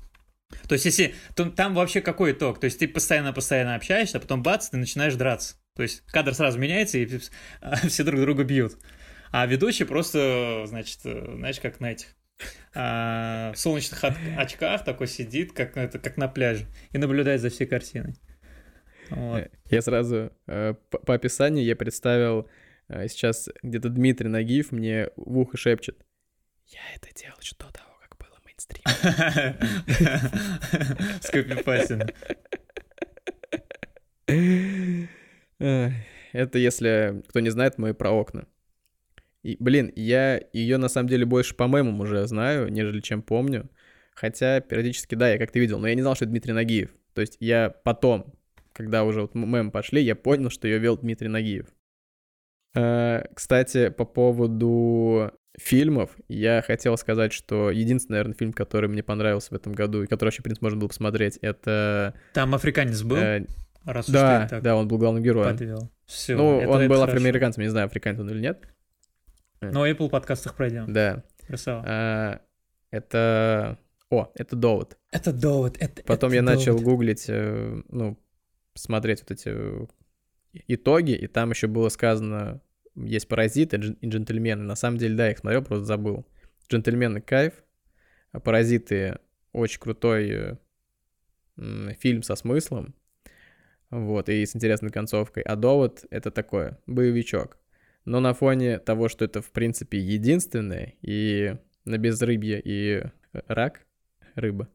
[0.70, 2.62] То есть, если то, там вообще какой итог?
[2.62, 5.56] То есть, ты постоянно-постоянно общаешься, а потом бац, ты начинаешь драться.
[5.76, 7.20] То есть, кадр сразу меняется, и
[7.88, 8.78] все друг друга бьют.
[9.32, 12.16] А ведущий просто, значит, знаешь, как на этих
[12.74, 14.02] а, в солнечных
[14.38, 18.16] очках такой сидит, как, это, как на пляже, и наблюдает за всей картиной.
[19.10, 19.50] Вот.
[19.70, 22.48] Я сразу э, по, по описанию я представил
[22.88, 26.06] э, сейчас где-то Дмитрий Нагиев мне в ухо шепчет.
[26.68, 28.84] Я это делал еще до того, как было мейнстрим.
[31.22, 32.04] Скопипасен.
[35.58, 38.48] Это если кто не знает, мы про окна.
[39.44, 43.70] И, блин, я ее на самом деле больше по мемам уже знаю, нежели чем помню.
[44.15, 46.89] Хотя периодически, да, я как-то видел, но я не знал, что это Дмитрий Нагиев.
[47.13, 48.34] То есть я потом
[48.76, 51.68] когда уже вот мем пошли, я понял, что ее вел Дмитрий Нагиев.
[52.76, 59.52] Э, кстати, по поводу фильмов, я хотел сказать, что единственный, наверное, фильм, который мне понравился
[59.52, 62.14] в этом году, и который вообще, в принципе, можно было посмотреть, это...
[62.34, 63.16] Там африканец был?
[63.16, 63.46] Э,
[63.86, 65.52] Раз да, так да, он был главным героем.
[65.52, 65.92] Подвел.
[66.06, 68.68] Все, ну, это, он это был афроамериканцем, не знаю, африканец он или нет.
[69.62, 70.92] Но Apple подкастах пройдем.
[70.92, 71.24] Да.
[71.48, 71.84] Красава.
[71.88, 72.42] А,
[72.92, 73.78] это...
[74.10, 74.98] О, это довод.
[75.12, 75.78] Это довод.
[75.80, 76.58] Это, Потом это я довод.
[76.58, 78.20] начал гуглить, ну,
[78.76, 79.86] смотреть вот эти э,
[80.68, 82.62] итоги, и там еще было сказано
[82.96, 84.64] есть «Паразиты» и «Джентльмены».
[84.64, 86.26] На самом деле, да, я их смотрел, просто забыл.
[86.70, 87.54] «Джентльмены»— кайф,
[88.32, 89.20] а «Паразиты»—
[89.52, 90.58] очень крутой
[91.58, 92.96] э, фильм со смыслом,
[93.90, 95.44] вот, и с интересной концовкой.
[95.44, 97.58] А «Довод»— это такое, боевичок.
[98.06, 103.04] Но на фоне того, что это, в принципе, единственное, и на безрыбье, и
[103.48, 103.86] рак,
[104.36, 104.70] рыба,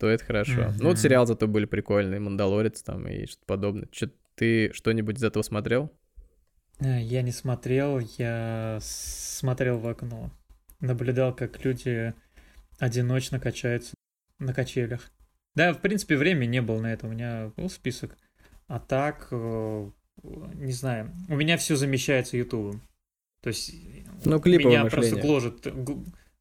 [0.00, 0.62] то это хорошо.
[0.62, 0.76] Mm-hmm.
[0.78, 3.86] Ну, вот сериал зато были прикольные, «Мандалорец» там и что-то подобное.
[3.92, 5.92] Че, ты что-нибудь из этого смотрел?
[6.80, 10.30] Э, я не смотрел, я смотрел в окно.
[10.80, 12.14] Наблюдал, как люди
[12.78, 13.94] одиночно качаются
[14.38, 15.12] на качелях.
[15.54, 18.16] Да, в принципе, времени не было на это, у меня был список.
[18.68, 19.90] А так, э,
[20.22, 22.80] не знаю, у меня все замещается Ютубом.
[23.42, 23.74] То есть
[24.24, 25.10] ну, клиповое меня мышление.
[25.10, 25.66] просто гложет.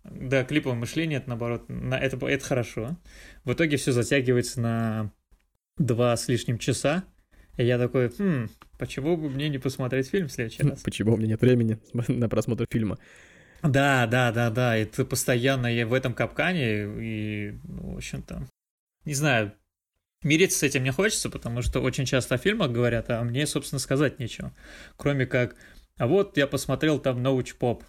[0.03, 2.97] Да, клиповое мышление, это наоборот, на это, это хорошо.
[3.43, 5.11] В итоге все затягивается на
[5.77, 7.03] два с лишним часа.
[7.57, 10.81] И я такой, хм, почему бы мне не посмотреть фильм в следующий раз?
[10.81, 12.97] Почему у меня нет времени на просмотр фильма?
[13.61, 18.47] Да, да, да, да, и ты постоянно в этом капкане, и, ну, в общем-то,
[19.03, 19.53] не знаю,
[20.23, 23.79] мириться с этим не хочется, потому что очень часто о фильмах говорят, а мне, собственно,
[23.79, 24.53] сказать нечего.
[24.95, 25.57] Кроме как,
[25.97, 27.83] а вот я посмотрел там научпоп,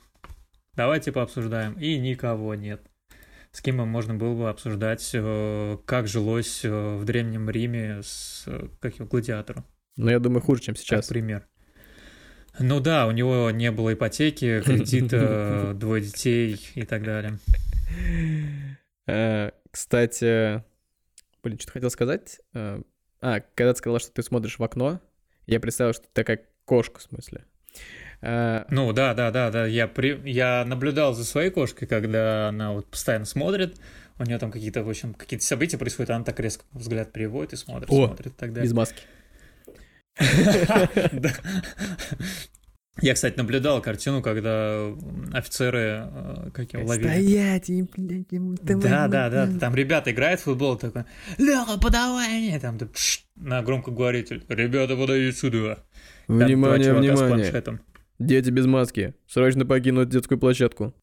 [0.81, 2.81] давайте пообсуждаем, и никого нет.
[3.53, 8.69] С кем можно было бы обсуждать, э, как жилось э, в Древнем Риме с э,
[8.81, 9.67] как его, гладиатором.
[9.99, 11.07] Ну, я думаю, хуже, чем сейчас.
[11.07, 11.47] Как пример.
[12.59, 17.39] Ну да, у него не было ипотеки, кредита, двое детей и так далее.
[19.71, 20.65] Кстати,
[21.43, 22.41] Блин, что-то хотел сказать.
[22.55, 22.81] А,
[23.55, 24.99] когда ты сказала, что ты смотришь в окно,
[25.47, 27.45] я представил, что ты такая кошка, в смысле.
[28.23, 29.67] Э, ну да, да, да, да.
[29.67, 30.21] Я, при...
[30.29, 33.77] я наблюдал за своей кошкой, когда она вот постоянно смотрит,
[34.19, 37.57] у нее там какие-то, в общем, какие-то события происходят, она так резко взгляд переводит и
[37.57, 38.69] смотрит, О, смотрит и так далее.
[38.69, 39.03] Без маски.
[43.03, 44.93] Я, кстати, наблюдал картину, когда
[45.33, 47.09] офицеры э, как его ловили.
[47.09, 47.71] Стоять!
[48.83, 49.49] Да, да, да.
[49.59, 51.05] Там ребята играют в футбол, такой,
[51.39, 52.59] Леха, подавай!
[52.61, 52.79] Там
[53.37, 54.45] на громкоговоритель.
[54.49, 55.79] Ребята, подают сюда.
[56.29, 57.63] Внимание, внимание.
[58.21, 59.15] Дети без маски.
[59.27, 60.95] Срочно покинуть детскую площадку.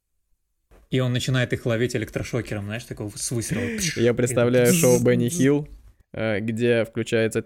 [0.89, 3.77] И он начинает их ловить электрошокером, знаешь, такого с выстрела.
[4.01, 5.67] Я представляю шоу Бенни Хилл,
[6.13, 7.43] Э, где включается и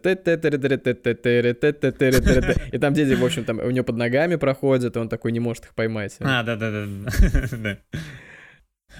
[2.77, 5.65] там дети, в общем, там у него под ногами проходят, и он такой не может
[5.65, 6.15] их поймать.
[6.19, 7.77] А, да-да-да.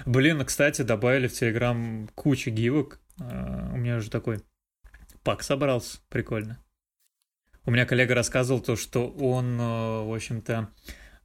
[0.06, 3.00] Блин, кстати, добавили в Телеграм кучу гивок.
[3.20, 4.40] Э, у меня уже такой
[5.22, 6.58] пак собрался, прикольно.
[7.64, 10.70] У меня коллега рассказывал то, что он, э, в общем-то,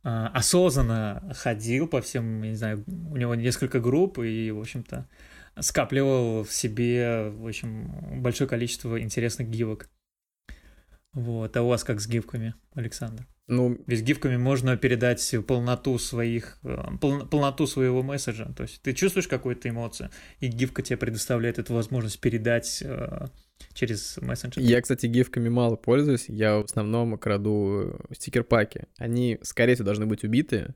[0.03, 5.09] осознанно ходил по всем, не знаю, у него несколько групп, и, в общем-то,
[5.59, 9.89] скапливал в себе, в общем, большое количество интересных гивок.
[11.11, 11.57] Вот.
[11.57, 13.25] А у вас как с гифками, Александр?
[13.47, 18.51] Ну, ведь гифками можно передать полноту своих, э, пол, полноту своего месседжа.
[18.55, 20.09] То есть ты чувствуешь какую-то эмоцию,
[20.41, 23.27] и гифка тебе предоставляет эту возможность передать э,
[23.73, 24.61] через мессенджер.
[24.61, 26.25] Я, кстати, гифками мало пользуюсь.
[26.27, 28.87] Я в основном краду стикер-паки.
[28.97, 30.75] Они, скорее всего, должны быть убиты,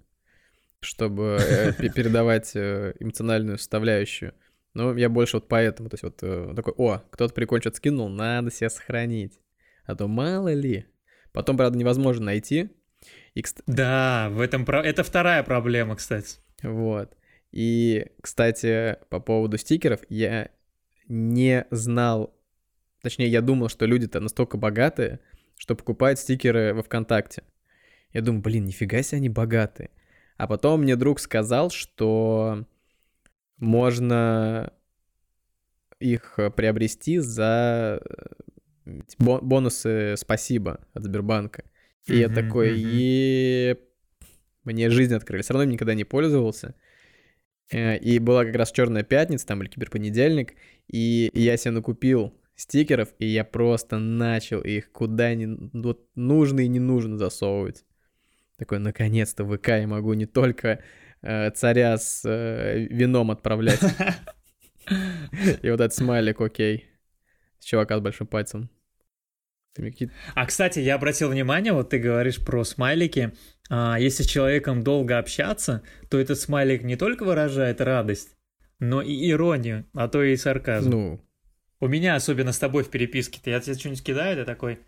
[0.80, 4.34] чтобы э, передавать эмоциональную составляющую.
[4.74, 8.08] Ну, я больше вот поэтому, то есть вот э, такой, о, кто-то прикольно что-то скинул,
[8.08, 9.40] надо себя сохранить.
[9.86, 10.86] А то мало ли.
[11.32, 12.70] Потом, правда, невозможно найти.
[13.34, 13.62] И, кст...
[13.68, 14.84] Да, в этом про...
[14.84, 16.38] это вторая проблема, кстати.
[16.64, 17.16] Вот.
[17.52, 20.50] И, кстати, по поводу стикеров, я
[21.08, 22.34] не знал,
[23.02, 25.20] точнее, я думал, что люди-то настолько богатые,
[25.58, 27.44] что покупают стикеры во ВКонтакте.
[28.14, 29.90] Я думаю, блин, нифига себе они богатые.
[30.38, 32.66] А потом мне друг сказал, что
[33.58, 34.74] можно
[36.00, 38.26] их приобрести за э,
[39.20, 41.64] бонусы спасибо от Сбербанка.
[42.08, 43.76] И я такой, и
[44.64, 45.42] мне жизнь открыли.
[45.44, 46.76] Все равно никогда не пользовался.
[47.72, 50.56] Э, и была как раз Черная пятница, там, или киберпонедельник,
[50.88, 56.68] и я себе накупил стикеров, и я просто начал их куда ни вот, нужно и
[56.68, 57.86] не нужно засовывать.
[58.58, 60.84] Такой, наконец-то ВК я могу не только
[61.24, 63.82] Э, царя с э, вином отправлять.
[65.62, 66.90] И вот этот смайлик, окей.
[67.60, 68.70] Чувака с большим пальцем.
[70.36, 73.34] А, кстати, я обратил внимание, вот ты говоришь про смайлики.
[73.70, 78.36] А, если с человеком долго общаться, то этот смайлик не только выражает радость,
[78.80, 80.90] но и иронию, а то и сарказм.
[80.90, 81.26] Ну.
[81.80, 84.80] У меня, особенно с тобой в переписке, ты я тебе что-нибудь кидаю, ты такой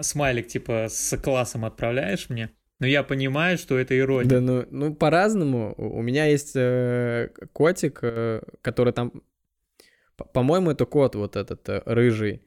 [0.00, 4.28] смайлик типа с классом отправляешь мне, но я понимаю, что это ирония.
[4.28, 5.74] Да, ну, ну по-разному.
[5.76, 9.22] У меня есть э, котик, э, который там...
[10.34, 12.42] По-моему, это кот вот этот э, рыжий,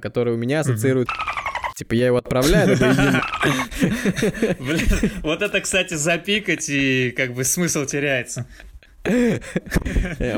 [0.00, 1.08] который у меня ассоциирует
[1.76, 2.68] Типа я его отправляю,
[4.58, 4.86] Блин,
[5.22, 8.46] вот это, кстати, запикать, и как бы смысл теряется.
[9.04, 9.38] Э,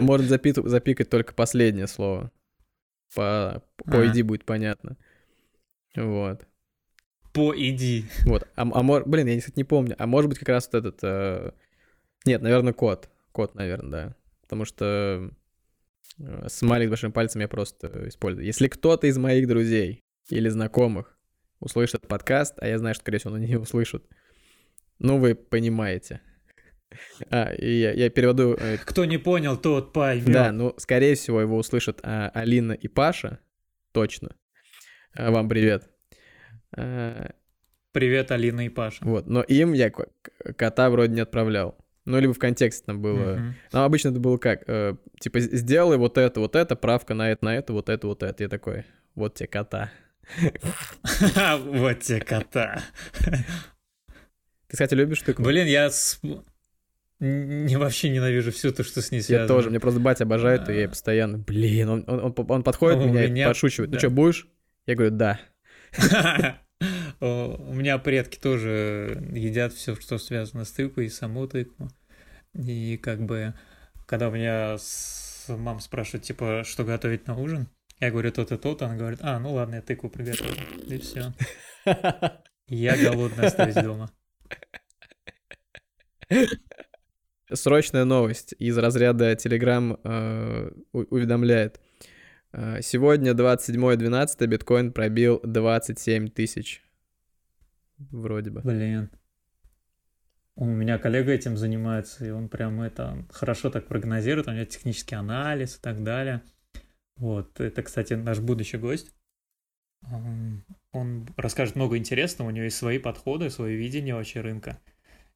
[0.00, 2.32] запит- запикать только последнее слово.
[3.14, 4.96] По, по иди будет понятно.
[5.94, 6.44] Вот.
[7.32, 8.06] По иди.
[8.24, 8.48] Вот.
[8.56, 9.94] А, а блин, я, кстати, не помню.
[9.96, 10.98] А может быть, как раз вот этот.
[11.02, 11.52] э,
[12.24, 13.08] Нет, наверное, кот.
[13.30, 14.14] Кот, наверное, да.
[14.42, 15.30] Потому что э,
[16.48, 18.46] смайлик с большим пальцем я просто использую.
[18.46, 21.18] Если кто-то из моих друзей или знакомых
[21.60, 24.04] услышит этот подкаст, а я знаю, что, скорее всего, он не услышит,
[24.98, 26.20] ну, вы понимаете.
[27.30, 28.54] А, и я, я переведу...
[28.58, 30.32] э, Кто не понял, тот поймет.
[30.32, 33.40] Да, ну, скорее всего, его услышат а, Алина и Паша.
[33.92, 34.34] Точно.
[35.14, 35.90] А, вам привет.
[36.74, 37.32] А,
[37.92, 39.04] Привет, Алина и Паша.
[39.04, 41.76] вот, но им я кота вроде не отправлял.
[42.08, 43.34] Ну, либо в контексте там было.
[43.34, 43.54] Мгм.
[43.70, 44.62] Ну, обычно это было как?
[44.66, 48.22] э, типа, сделай вот это, вот это, правка на это, на это, вот это, вот
[48.22, 48.42] это.
[48.42, 48.84] Я такой,
[49.14, 49.90] вот тебе кота.
[51.02, 52.82] Вот тебе кота.
[53.22, 55.44] Ты, кстати, любишь тыкву?
[55.44, 55.90] Блин, я
[57.20, 59.48] не вообще ненавижу все то, что с ней Я связано.
[59.48, 63.04] тоже, мне просто батя обожает, и я ей постоянно, блин, он, он, он, он подходит
[63.04, 63.90] меня, меня- подшучивает.
[63.90, 64.46] Ну что, будешь?
[64.86, 65.40] Я говорю, да.
[67.20, 71.90] У меня предки тоже едят все, что связано с тыквой, и саму тыкву.
[72.58, 73.54] И как бы,
[74.06, 77.68] когда у меня с- мама спрашивает, типа, что готовить на ужин,
[78.00, 80.54] я говорю то-то, то-то, она говорит, а, ну ладно, я тыкву приготовлю.
[80.86, 81.32] И все.
[82.70, 84.10] Я голодный остаюсь дома.
[87.50, 91.80] Срочная новость из разряда Telegram э, уведомляет.
[92.52, 96.82] Э, Сегодня 27.12 биткоин пробил 27 тысяч.
[97.96, 98.60] Вроде бы.
[98.60, 99.10] Блин.
[100.60, 105.14] У меня коллега этим занимается, и он прям это хорошо так прогнозирует, у него технический
[105.14, 106.42] анализ и так далее.
[107.16, 109.14] Вот, это, кстати, наш будущий гость.
[110.02, 114.80] Он расскажет много интересного, у него есть свои подходы, свое видение вообще рынка.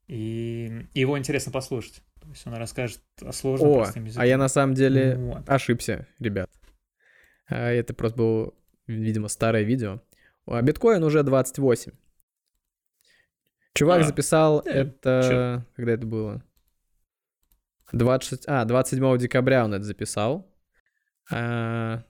[0.09, 2.03] И его интересно послушать.
[2.21, 5.49] То есть он расскажет о сложном О, простым а я на самом деле Вот.
[5.49, 6.51] ошибся, ребят.
[7.49, 8.55] А, Это просто было,
[8.89, 10.03] видимо, старое видео.
[10.47, 11.93] А биткоин уже 28.
[13.75, 15.67] Чувак А, записал да, это...
[15.75, 16.43] Когда это было?
[17.93, 18.45] 26...
[18.47, 20.51] А, 27 декабря он это записал.
[21.31, 22.05] А,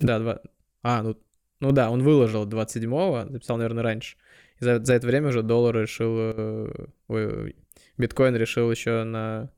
[0.00, 0.40] Да, два...
[0.82, 1.18] А, ну,
[1.60, 4.16] ну да, он выложил 27-го, записал, наверное, раньше.
[4.60, 6.14] И за, за это время уже доллар решил...
[6.18, 7.56] э, Ой,
[7.96, 9.50] биткоин решил еще на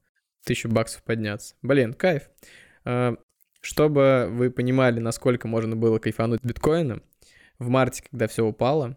[0.44, 1.56] тысячу баксов подняться.
[1.62, 2.30] Блин, кайф.
[2.84, 3.16] А,
[3.60, 7.02] Чтобы вы понимали, насколько можно было кайфануть биткоином,
[7.58, 8.96] в марте, когда все упало,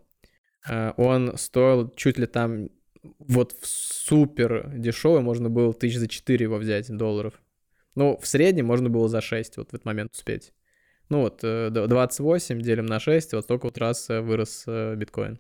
[0.68, 2.70] он стоил чуть ли там
[3.20, 7.34] вот в супер дешевый, можно было тысяч за 4 его взять долларов.
[7.96, 10.54] Ну, в среднем можно было за 6 вот в этот момент успеть.
[11.10, 14.96] Ну вот, э, д- 28 делим на 6, вот столько вот раз э, вырос э,
[14.96, 15.40] биткоин.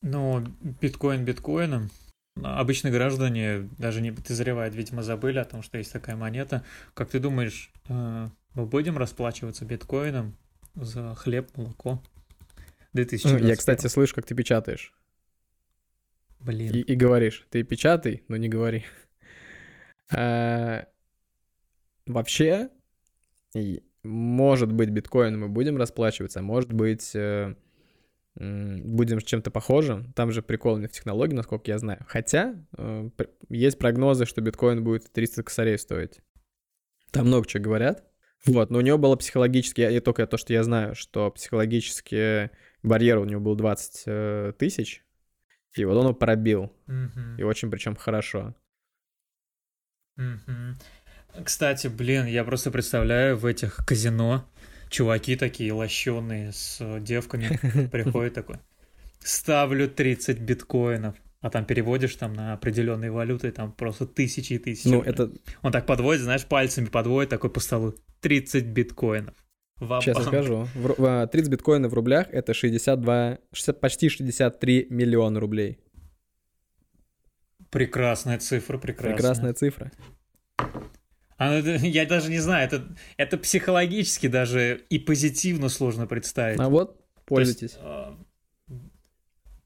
[0.00, 0.40] Ну,
[0.80, 1.90] биткоин биткоином.
[2.36, 6.64] Но Обычные граждане даже не подозревают, видимо, забыли о том, что есть такая монета.
[6.94, 10.36] Как ты думаешь, э, мы будем расплачиваться биткоином
[10.74, 12.02] за хлеб, молоко?
[12.94, 13.48] 2021?
[13.48, 14.94] Я, кстати, слышу, как ты печатаешь.
[16.40, 16.72] Блин.
[16.72, 18.84] И, и говоришь, ты печатай, но не говори.
[20.14, 20.86] А,
[22.06, 22.68] Вообще,
[24.02, 27.54] может быть, биткоином мы будем расплачиваться, может быть, э,
[28.34, 30.12] будем с чем-то похожим.
[30.12, 32.04] Там же прикол не в технологии, насколько я знаю.
[32.06, 33.08] Хотя, э,
[33.48, 36.20] есть прогнозы, что биткоин будет 300 косарей стоить.
[37.10, 38.04] Там много чего говорят.
[38.44, 42.50] Вот, но у него было психологически, я, и только то, что я знаю, что психологически
[42.84, 45.02] барьер у него был 20 э, тысяч,
[45.76, 46.72] и вот он его пробил.
[46.86, 47.36] Мгм.
[47.38, 48.54] И очень причем хорошо.
[50.16, 50.76] Мгм.
[51.44, 54.48] Кстати, блин, я просто представляю в этих казино
[54.88, 57.58] чуваки такие лощеные с девками
[57.90, 58.58] приходят такой.
[59.18, 61.16] Ставлю 30 биткоинов.
[61.40, 64.88] А там переводишь там на определенные валюты, там просто тысячи и тысячи.
[64.88, 65.30] Ну, это,
[65.60, 67.94] Он так подводит, знаешь, пальцами подводит такой по столу.
[68.20, 69.34] 30 биткоинов.
[69.78, 70.68] Сейчас я скажу.
[70.74, 75.78] В ру- а, 30 биткоинов в рублях— это 62, 60 почти 63 миллиона рублей.
[77.70, 79.14] Прекрасная цифра, прекрасная.
[79.14, 79.90] Прекрасная цифра.
[81.36, 86.60] А, ну, я даже не знаю, это, это психологически даже и позитивно сложно представить.
[86.60, 87.78] А вот, То есть, пользуйтесь.
[87.80, 88.12] э,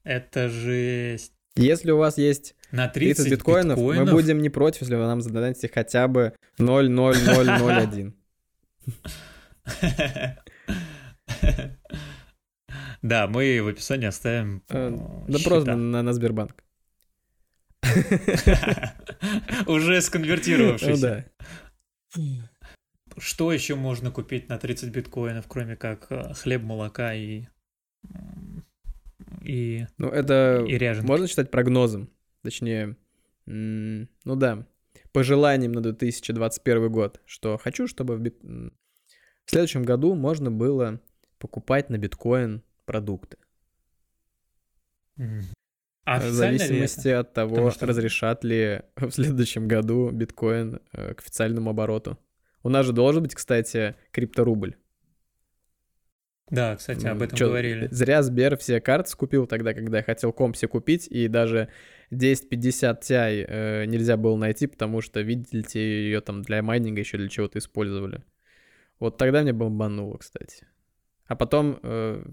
[0.03, 1.33] Это жесть.
[1.55, 5.21] Если у вас есть На 30, 30, биткоинов, мы будем не против, если вы нам
[5.21, 8.13] зададите хотя бы 0,0001.
[13.01, 14.91] Да, мы в описании оставим Э,
[15.27, 15.49] э, счета.
[15.49, 16.63] просто на, Сбербанк.
[19.67, 21.25] Уже Ну сконвертировавшийся.
[22.15, 22.21] да.
[23.17, 27.45] что еще можно купить на 30 биткоинов, кроме как э, хлеб, молока и
[29.43, 31.07] и Ну, это и ряженки.
[31.07, 32.09] можно считать прогнозом.
[32.43, 32.95] Точнее,
[33.45, 34.67] ну да,
[35.11, 38.41] пожеланием на 2021 год, что хочу, чтобы в, бит-
[39.49, 41.01] в следующем году можно было
[41.39, 43.37] покупать на биткоин продукты.
[45.15, 45.41] Мгм.
[46.05, 51.71] В зависимости от того, Потому что- разрешат ли в следующем году биткоин э, к официальному
[51.71, 52.19] обороту.
[52.61, 54.75] У нас же должен быть, кстати, крипторубль.
[56.51, 57.87] Да, кстати, об этом чё, говорили.
[57.89, 61.69] Зря Сбер все карты скупил тогда, когда я хотел комп себе купить, и даже
[62.11, 67.29] 1050 Ti э, нельзя было найти, потому что, видите, ее там для майнинга еще для
[67.29, 68.21] чего-то использовали.
[68.99, 70.67] Вот тогда мне бомбануло, кстати.
[71.27, 72.23] А потом э,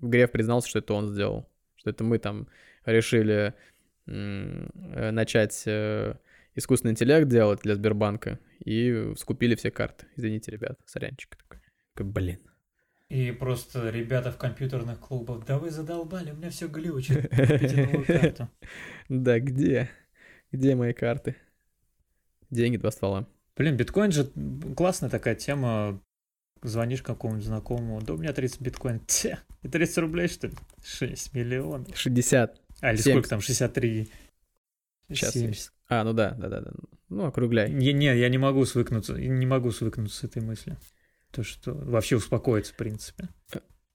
[0.00, 1.48] Греф признался, что это он сделал.
[1.76, 2.48] Что это мы там
[2.84, 3.54] решили
[4.06, 6.14] э, начать э,
[6.54, 10.06] искусственный интеллект делать для Сбербанка и скупили все карты.
[10.16, 11.60] Извините, ребят, сорянчик такой.
[11.94, 12.40] Такой, Блин.
[13.08, 17.30] И просто ребята в компьютерных клубах, да вы задолбали, у меня все глючит.
[19.08, 19.88] Да, где?
[20.52, 21.36] Где мои карты?
[22.50, 23.26] Деньги два ствола.
[23.56, 24.30] Блин, биткоин же
[24.76, 26.02] классная такая тема.
[26.62, 29.00] Звонишь какому-нибудь знакомому, да у меня 30 биткоин.
[29.06, 30.54] Тя, и 30 рублей, что ли?
[30.84, 31.96] 6 миллионов.
[31.96, 32.60] 60.
[32.80, 33.10] А, или 70.
[33.10, 34.08] сколько там, 63?
[35.08, 35.32] Сейчас.
[35.32, 35.72] 70.
[35.88, 36.70] А, ну да, да, да, да.
[37.08, 37.70] Ну, округляй.
[37.70, 40.76] Не, не, я не могу свыкнуться, не могу свыкнуться с этой мыслью.
[41.30, 43.28] То, что вообще успокоиться, в принципе.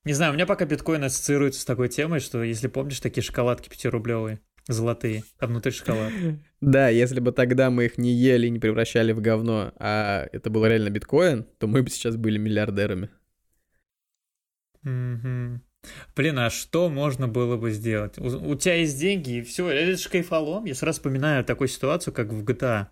[0.05, 3.69] Не знаю, у меня пока биткоин ассоциируется с такой темой, что если помнишь такие шоколадки
[3.69, 6.11] 5-рублевые, золотые, а внутри шоколад.
[6.61, 10.49] Да, если бы тогда мы их не ели и не превращали в говно, а это
[10.49, 13.09] был реально биткоин, то мы бы сейчас были миллиардерами.
[16.15, 18.17] Блин, а что можно было бы сделать?
[18.17, 20.65] У, у тебя есть деньги, и все, это же кайфолом.
[20.65, 22.87] Я сразу вспоминаю такую ситуацию, как в GTA.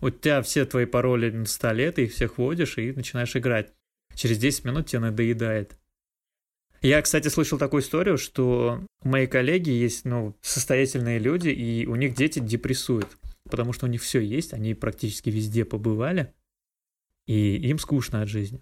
[0.00, 3.72] У тебя все твои пароли на столе, ты их всех вводишь и начинаешь играть.
[4.14, 5.77] Через 10 минут тебе надоедает.
[6.80, 12.14] Я, кстати, слышал такую историю, что моей коллеги есть, ну, состоятельные люди, и у них
[12.14, 16.32] дети депрессуют, потому что у них все есть, они практически везде побывали,
[17.26, 18.60] и им скучно от жизни.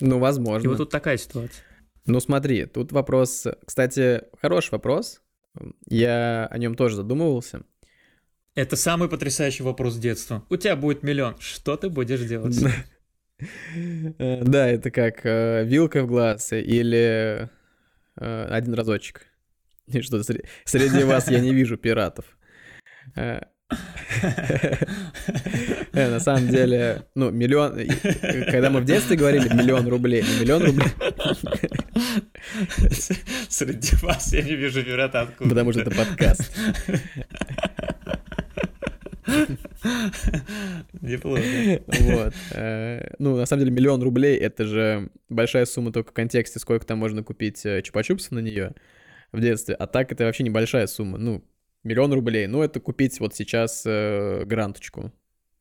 [0.00, 0.68] Ну, И возможно.
[0.68, 1.64] вот тут такая ситуация.
[2.06, 3.46] Ну, смотри, тут вопрос...
[3.64, 5.20] Кстати, хороший вопрос.
[5.86, 7.64] Я о нем тоже задумывался.
[8.54, 10.44] Это самый потрясающий вопрос детства.
[10.50, 11.38] У тебя будет миллион.
[11.38, 12.56] Что ты будешь делать?
[13.40, 17.48] Э, Да, это как э, вилка в глаз или
[18.20, 19.22] э, один разочек.
[19.86, 22.24] И что сре- среди вас я не вижу пиратов.
[25.92, 27.78] На самом деле, ну, миллион...
[28.50, 30.88] Когда мы в детстве говорили миллион рублей, миллион рублей,
[33.48, 35.50] Среди вас я не вижу пирата откуда.
[35.50, 36.50] потому что это подкаст.
[41.00, 41.42] Неплохо.
[41.86, 42.34] Вот.
[42.52, 46.86] Э, Ну, на самом деле, миллион рублей— это же большая сумма только в контексте, сколько
[46.86, 48.74] там можно купить э, чупа-чупсов на нее
[49.32, 49.74] в детстве.
[49.74, 51.18] А так это вообще небольшая сумма.
[51.18, 51.44] Ну,
[51.84, 52.46] миллион рублей.
[52.46, 55.12] Ну, это купить вот сейчас э, гранточку.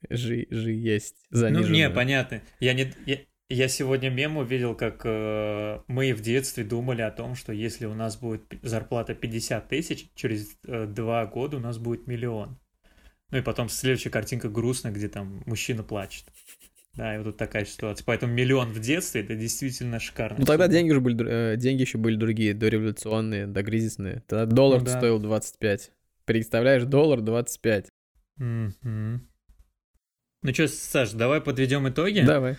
[0.10, 1.74] Жи, жи есть Ну, заниженную.
[1.74, 2.42] не, понятно.
[2.60, 2.94] Я не...
[3.06, 3.18] Я...
[3.50, 7.94] Я сегодня мем увидел, как э, мы в детстве думали о том, что если у
[7.94, 12.60] нас будет зарплата 50 тысяч, через э, два года у нас будет миллион.
[13.32, 16.26] Ну и потом следующая картинка грустная, где там мужчина плачет.
[16.94, 18.04] Да, и вот тут такая ситуация.
[18.06, 20.38] Поэтому миллион в детстве это действительно шикарно.
[20.40, 24.24] Ну, тогда деньги уже были, э, деньги еще были другие, дореволюционные, докризисные.
[24.28, 24.98] Тогда доллар Ну да.
[24.98, 25.92] стоил 25.
[26.26, 27.90] Представляешь, доллар 25.
[28.38, 29.28] Мгм.
[30.42, 32.22] Ну что, Саш, давай подведем итоги.
[32.22, 32.58] Давай.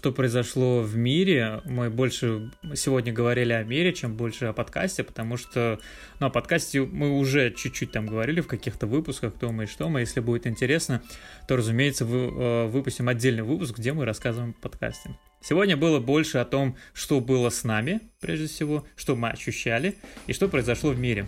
[0.00, 1.60] Что произошло в мире?
[1.64, 5.80] Мы больше сегодня говорили о мире, чем больше о подкасте, потому что
[6.20, 9.88] ну, о подкасте мы уже чуть-чуть там говорили в каких-то выпусках, кто мы и что
[9.88, 9.98] мы.
[9.98, 11.02] Если будет интересно,
[11.48, 15.18] то, разумеется, вы, э, выпустим отдельный выпуск, где мы рассказываем о подкасте.
[15.40, 19.96] Сегодня было больше о том, что было с нами, прежде всего, что мы ощущали
[20.28, 21.26] и что произошло в мире.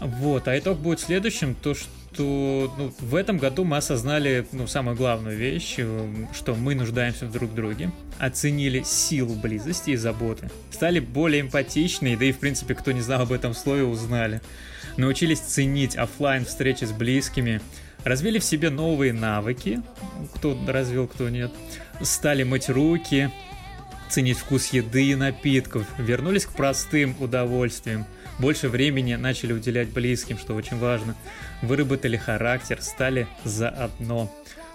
[0.00, 4.96] Вот, а итог будет следующим, то что ну, в этом году мы осознали ну, самую
[4.96, 11.00] главную вещь, э, что мы нуждаемся в друг друге, оценили силу близости и заботы, стали
[11.00, 14.40] более эмпатичны, да и в принципе, кто не знал об этом слове, узнали,
[14.96, 17.60] научились ценить оффлайн встречи с близкими,
[18.04, 19.82] развили в себе новые навыки,
[20.34, 21.52] кто развил, кто нет,
[22.00, 23.30] стали мыть руки,
[24.08, 28.06] ценить вкус еды и напитков, вернулись к простым удовольствиям,
[28.38, 31.16] больше времени начали уделять близким, что очень важно,
[31.62, 34.30] выработали характер, стали заодно,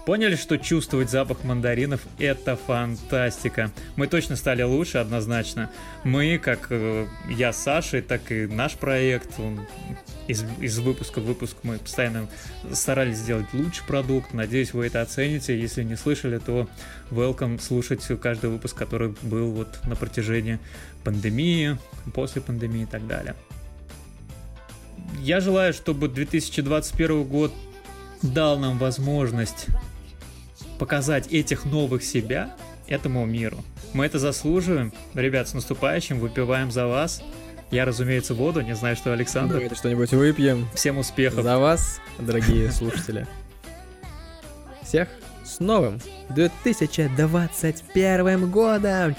[0.06, 3.72] Поняли, что чувствовать запах мандаринов— это фантастика.
[3.96, 5.72] Мы точно стали лучше, однозначно.
[6.04, 9.62] Мы, как э, я с Сашей, так и наш проект, он
[10.28, 12.28] из, из выпуска в выпуск мы постоянно
[12.74, 14.34] старались сделать лучший продукт.
[14.34, 15.58] Надеюсь, вы это оцените.
[15.58, 16.68] Если не слышали, то
[17.10, 20.60] welcome слушать каждый выпуск, который был вот на протяжении
[21.06, 21.78] пандемии,
[22.14, 23.36] после пандемии и так далее.
[25.20, 27.54] Я желаю, чтобы 2021 год
[28.22, 29.68] дал нам возможность
[30.80, 32.56] показать этих новых себя
[32.88, 33.58] этому миру.
[33.94, 34.92] Мы это заслуживаем.
[35.14, 37.22] Ребят, с наступающим, выпиваем за вас.
[37.72, 39.54] Я, разумеется, воду, не знаю, что Александр.
[39.54, 40.68] Давайте что-нибудь выпьем.
[40.74, 41.44] Всем успехов.
[41.44, 43.28] За вас, дорогие слушатели.
[44.84, 45.08] Всех
[45.44, 46.00] с новым
[46.30, 49.16] 2021 годом!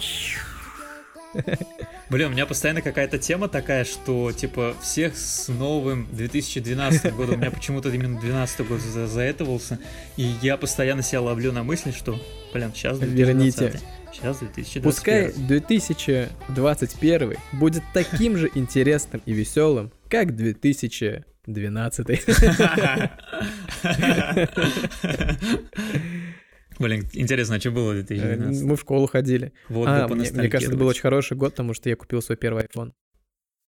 [2.14, 7.34] Блин, у меня постоянно какая-то тема такая, что, типа, всех с новым 2012 годом.
[7.34, 9.80] У меня почему-то именно 2012 год за заэтовался.
[10.16, 12.16] И я постоянно себя ловлю на мысли, что,
[12.52, 13.60] блин, сейчас 2020.
[13.60, 13.80] Верните.
[14.12, 14.82] Сейчас 2021.
[14.84, 21.26] Пускай 2021 будет таким же интересным и веселым, как 2012.
[26.79, 28.64] Блин, интересно, а что было в 2012?
[28.64, 29.53] Мы в школу ходили.
[29.68, 32.37] Вот А, мне, мне кажется, это был очень хороший год, потому что я купил свой
[32.37, 32.93] первый iPhone.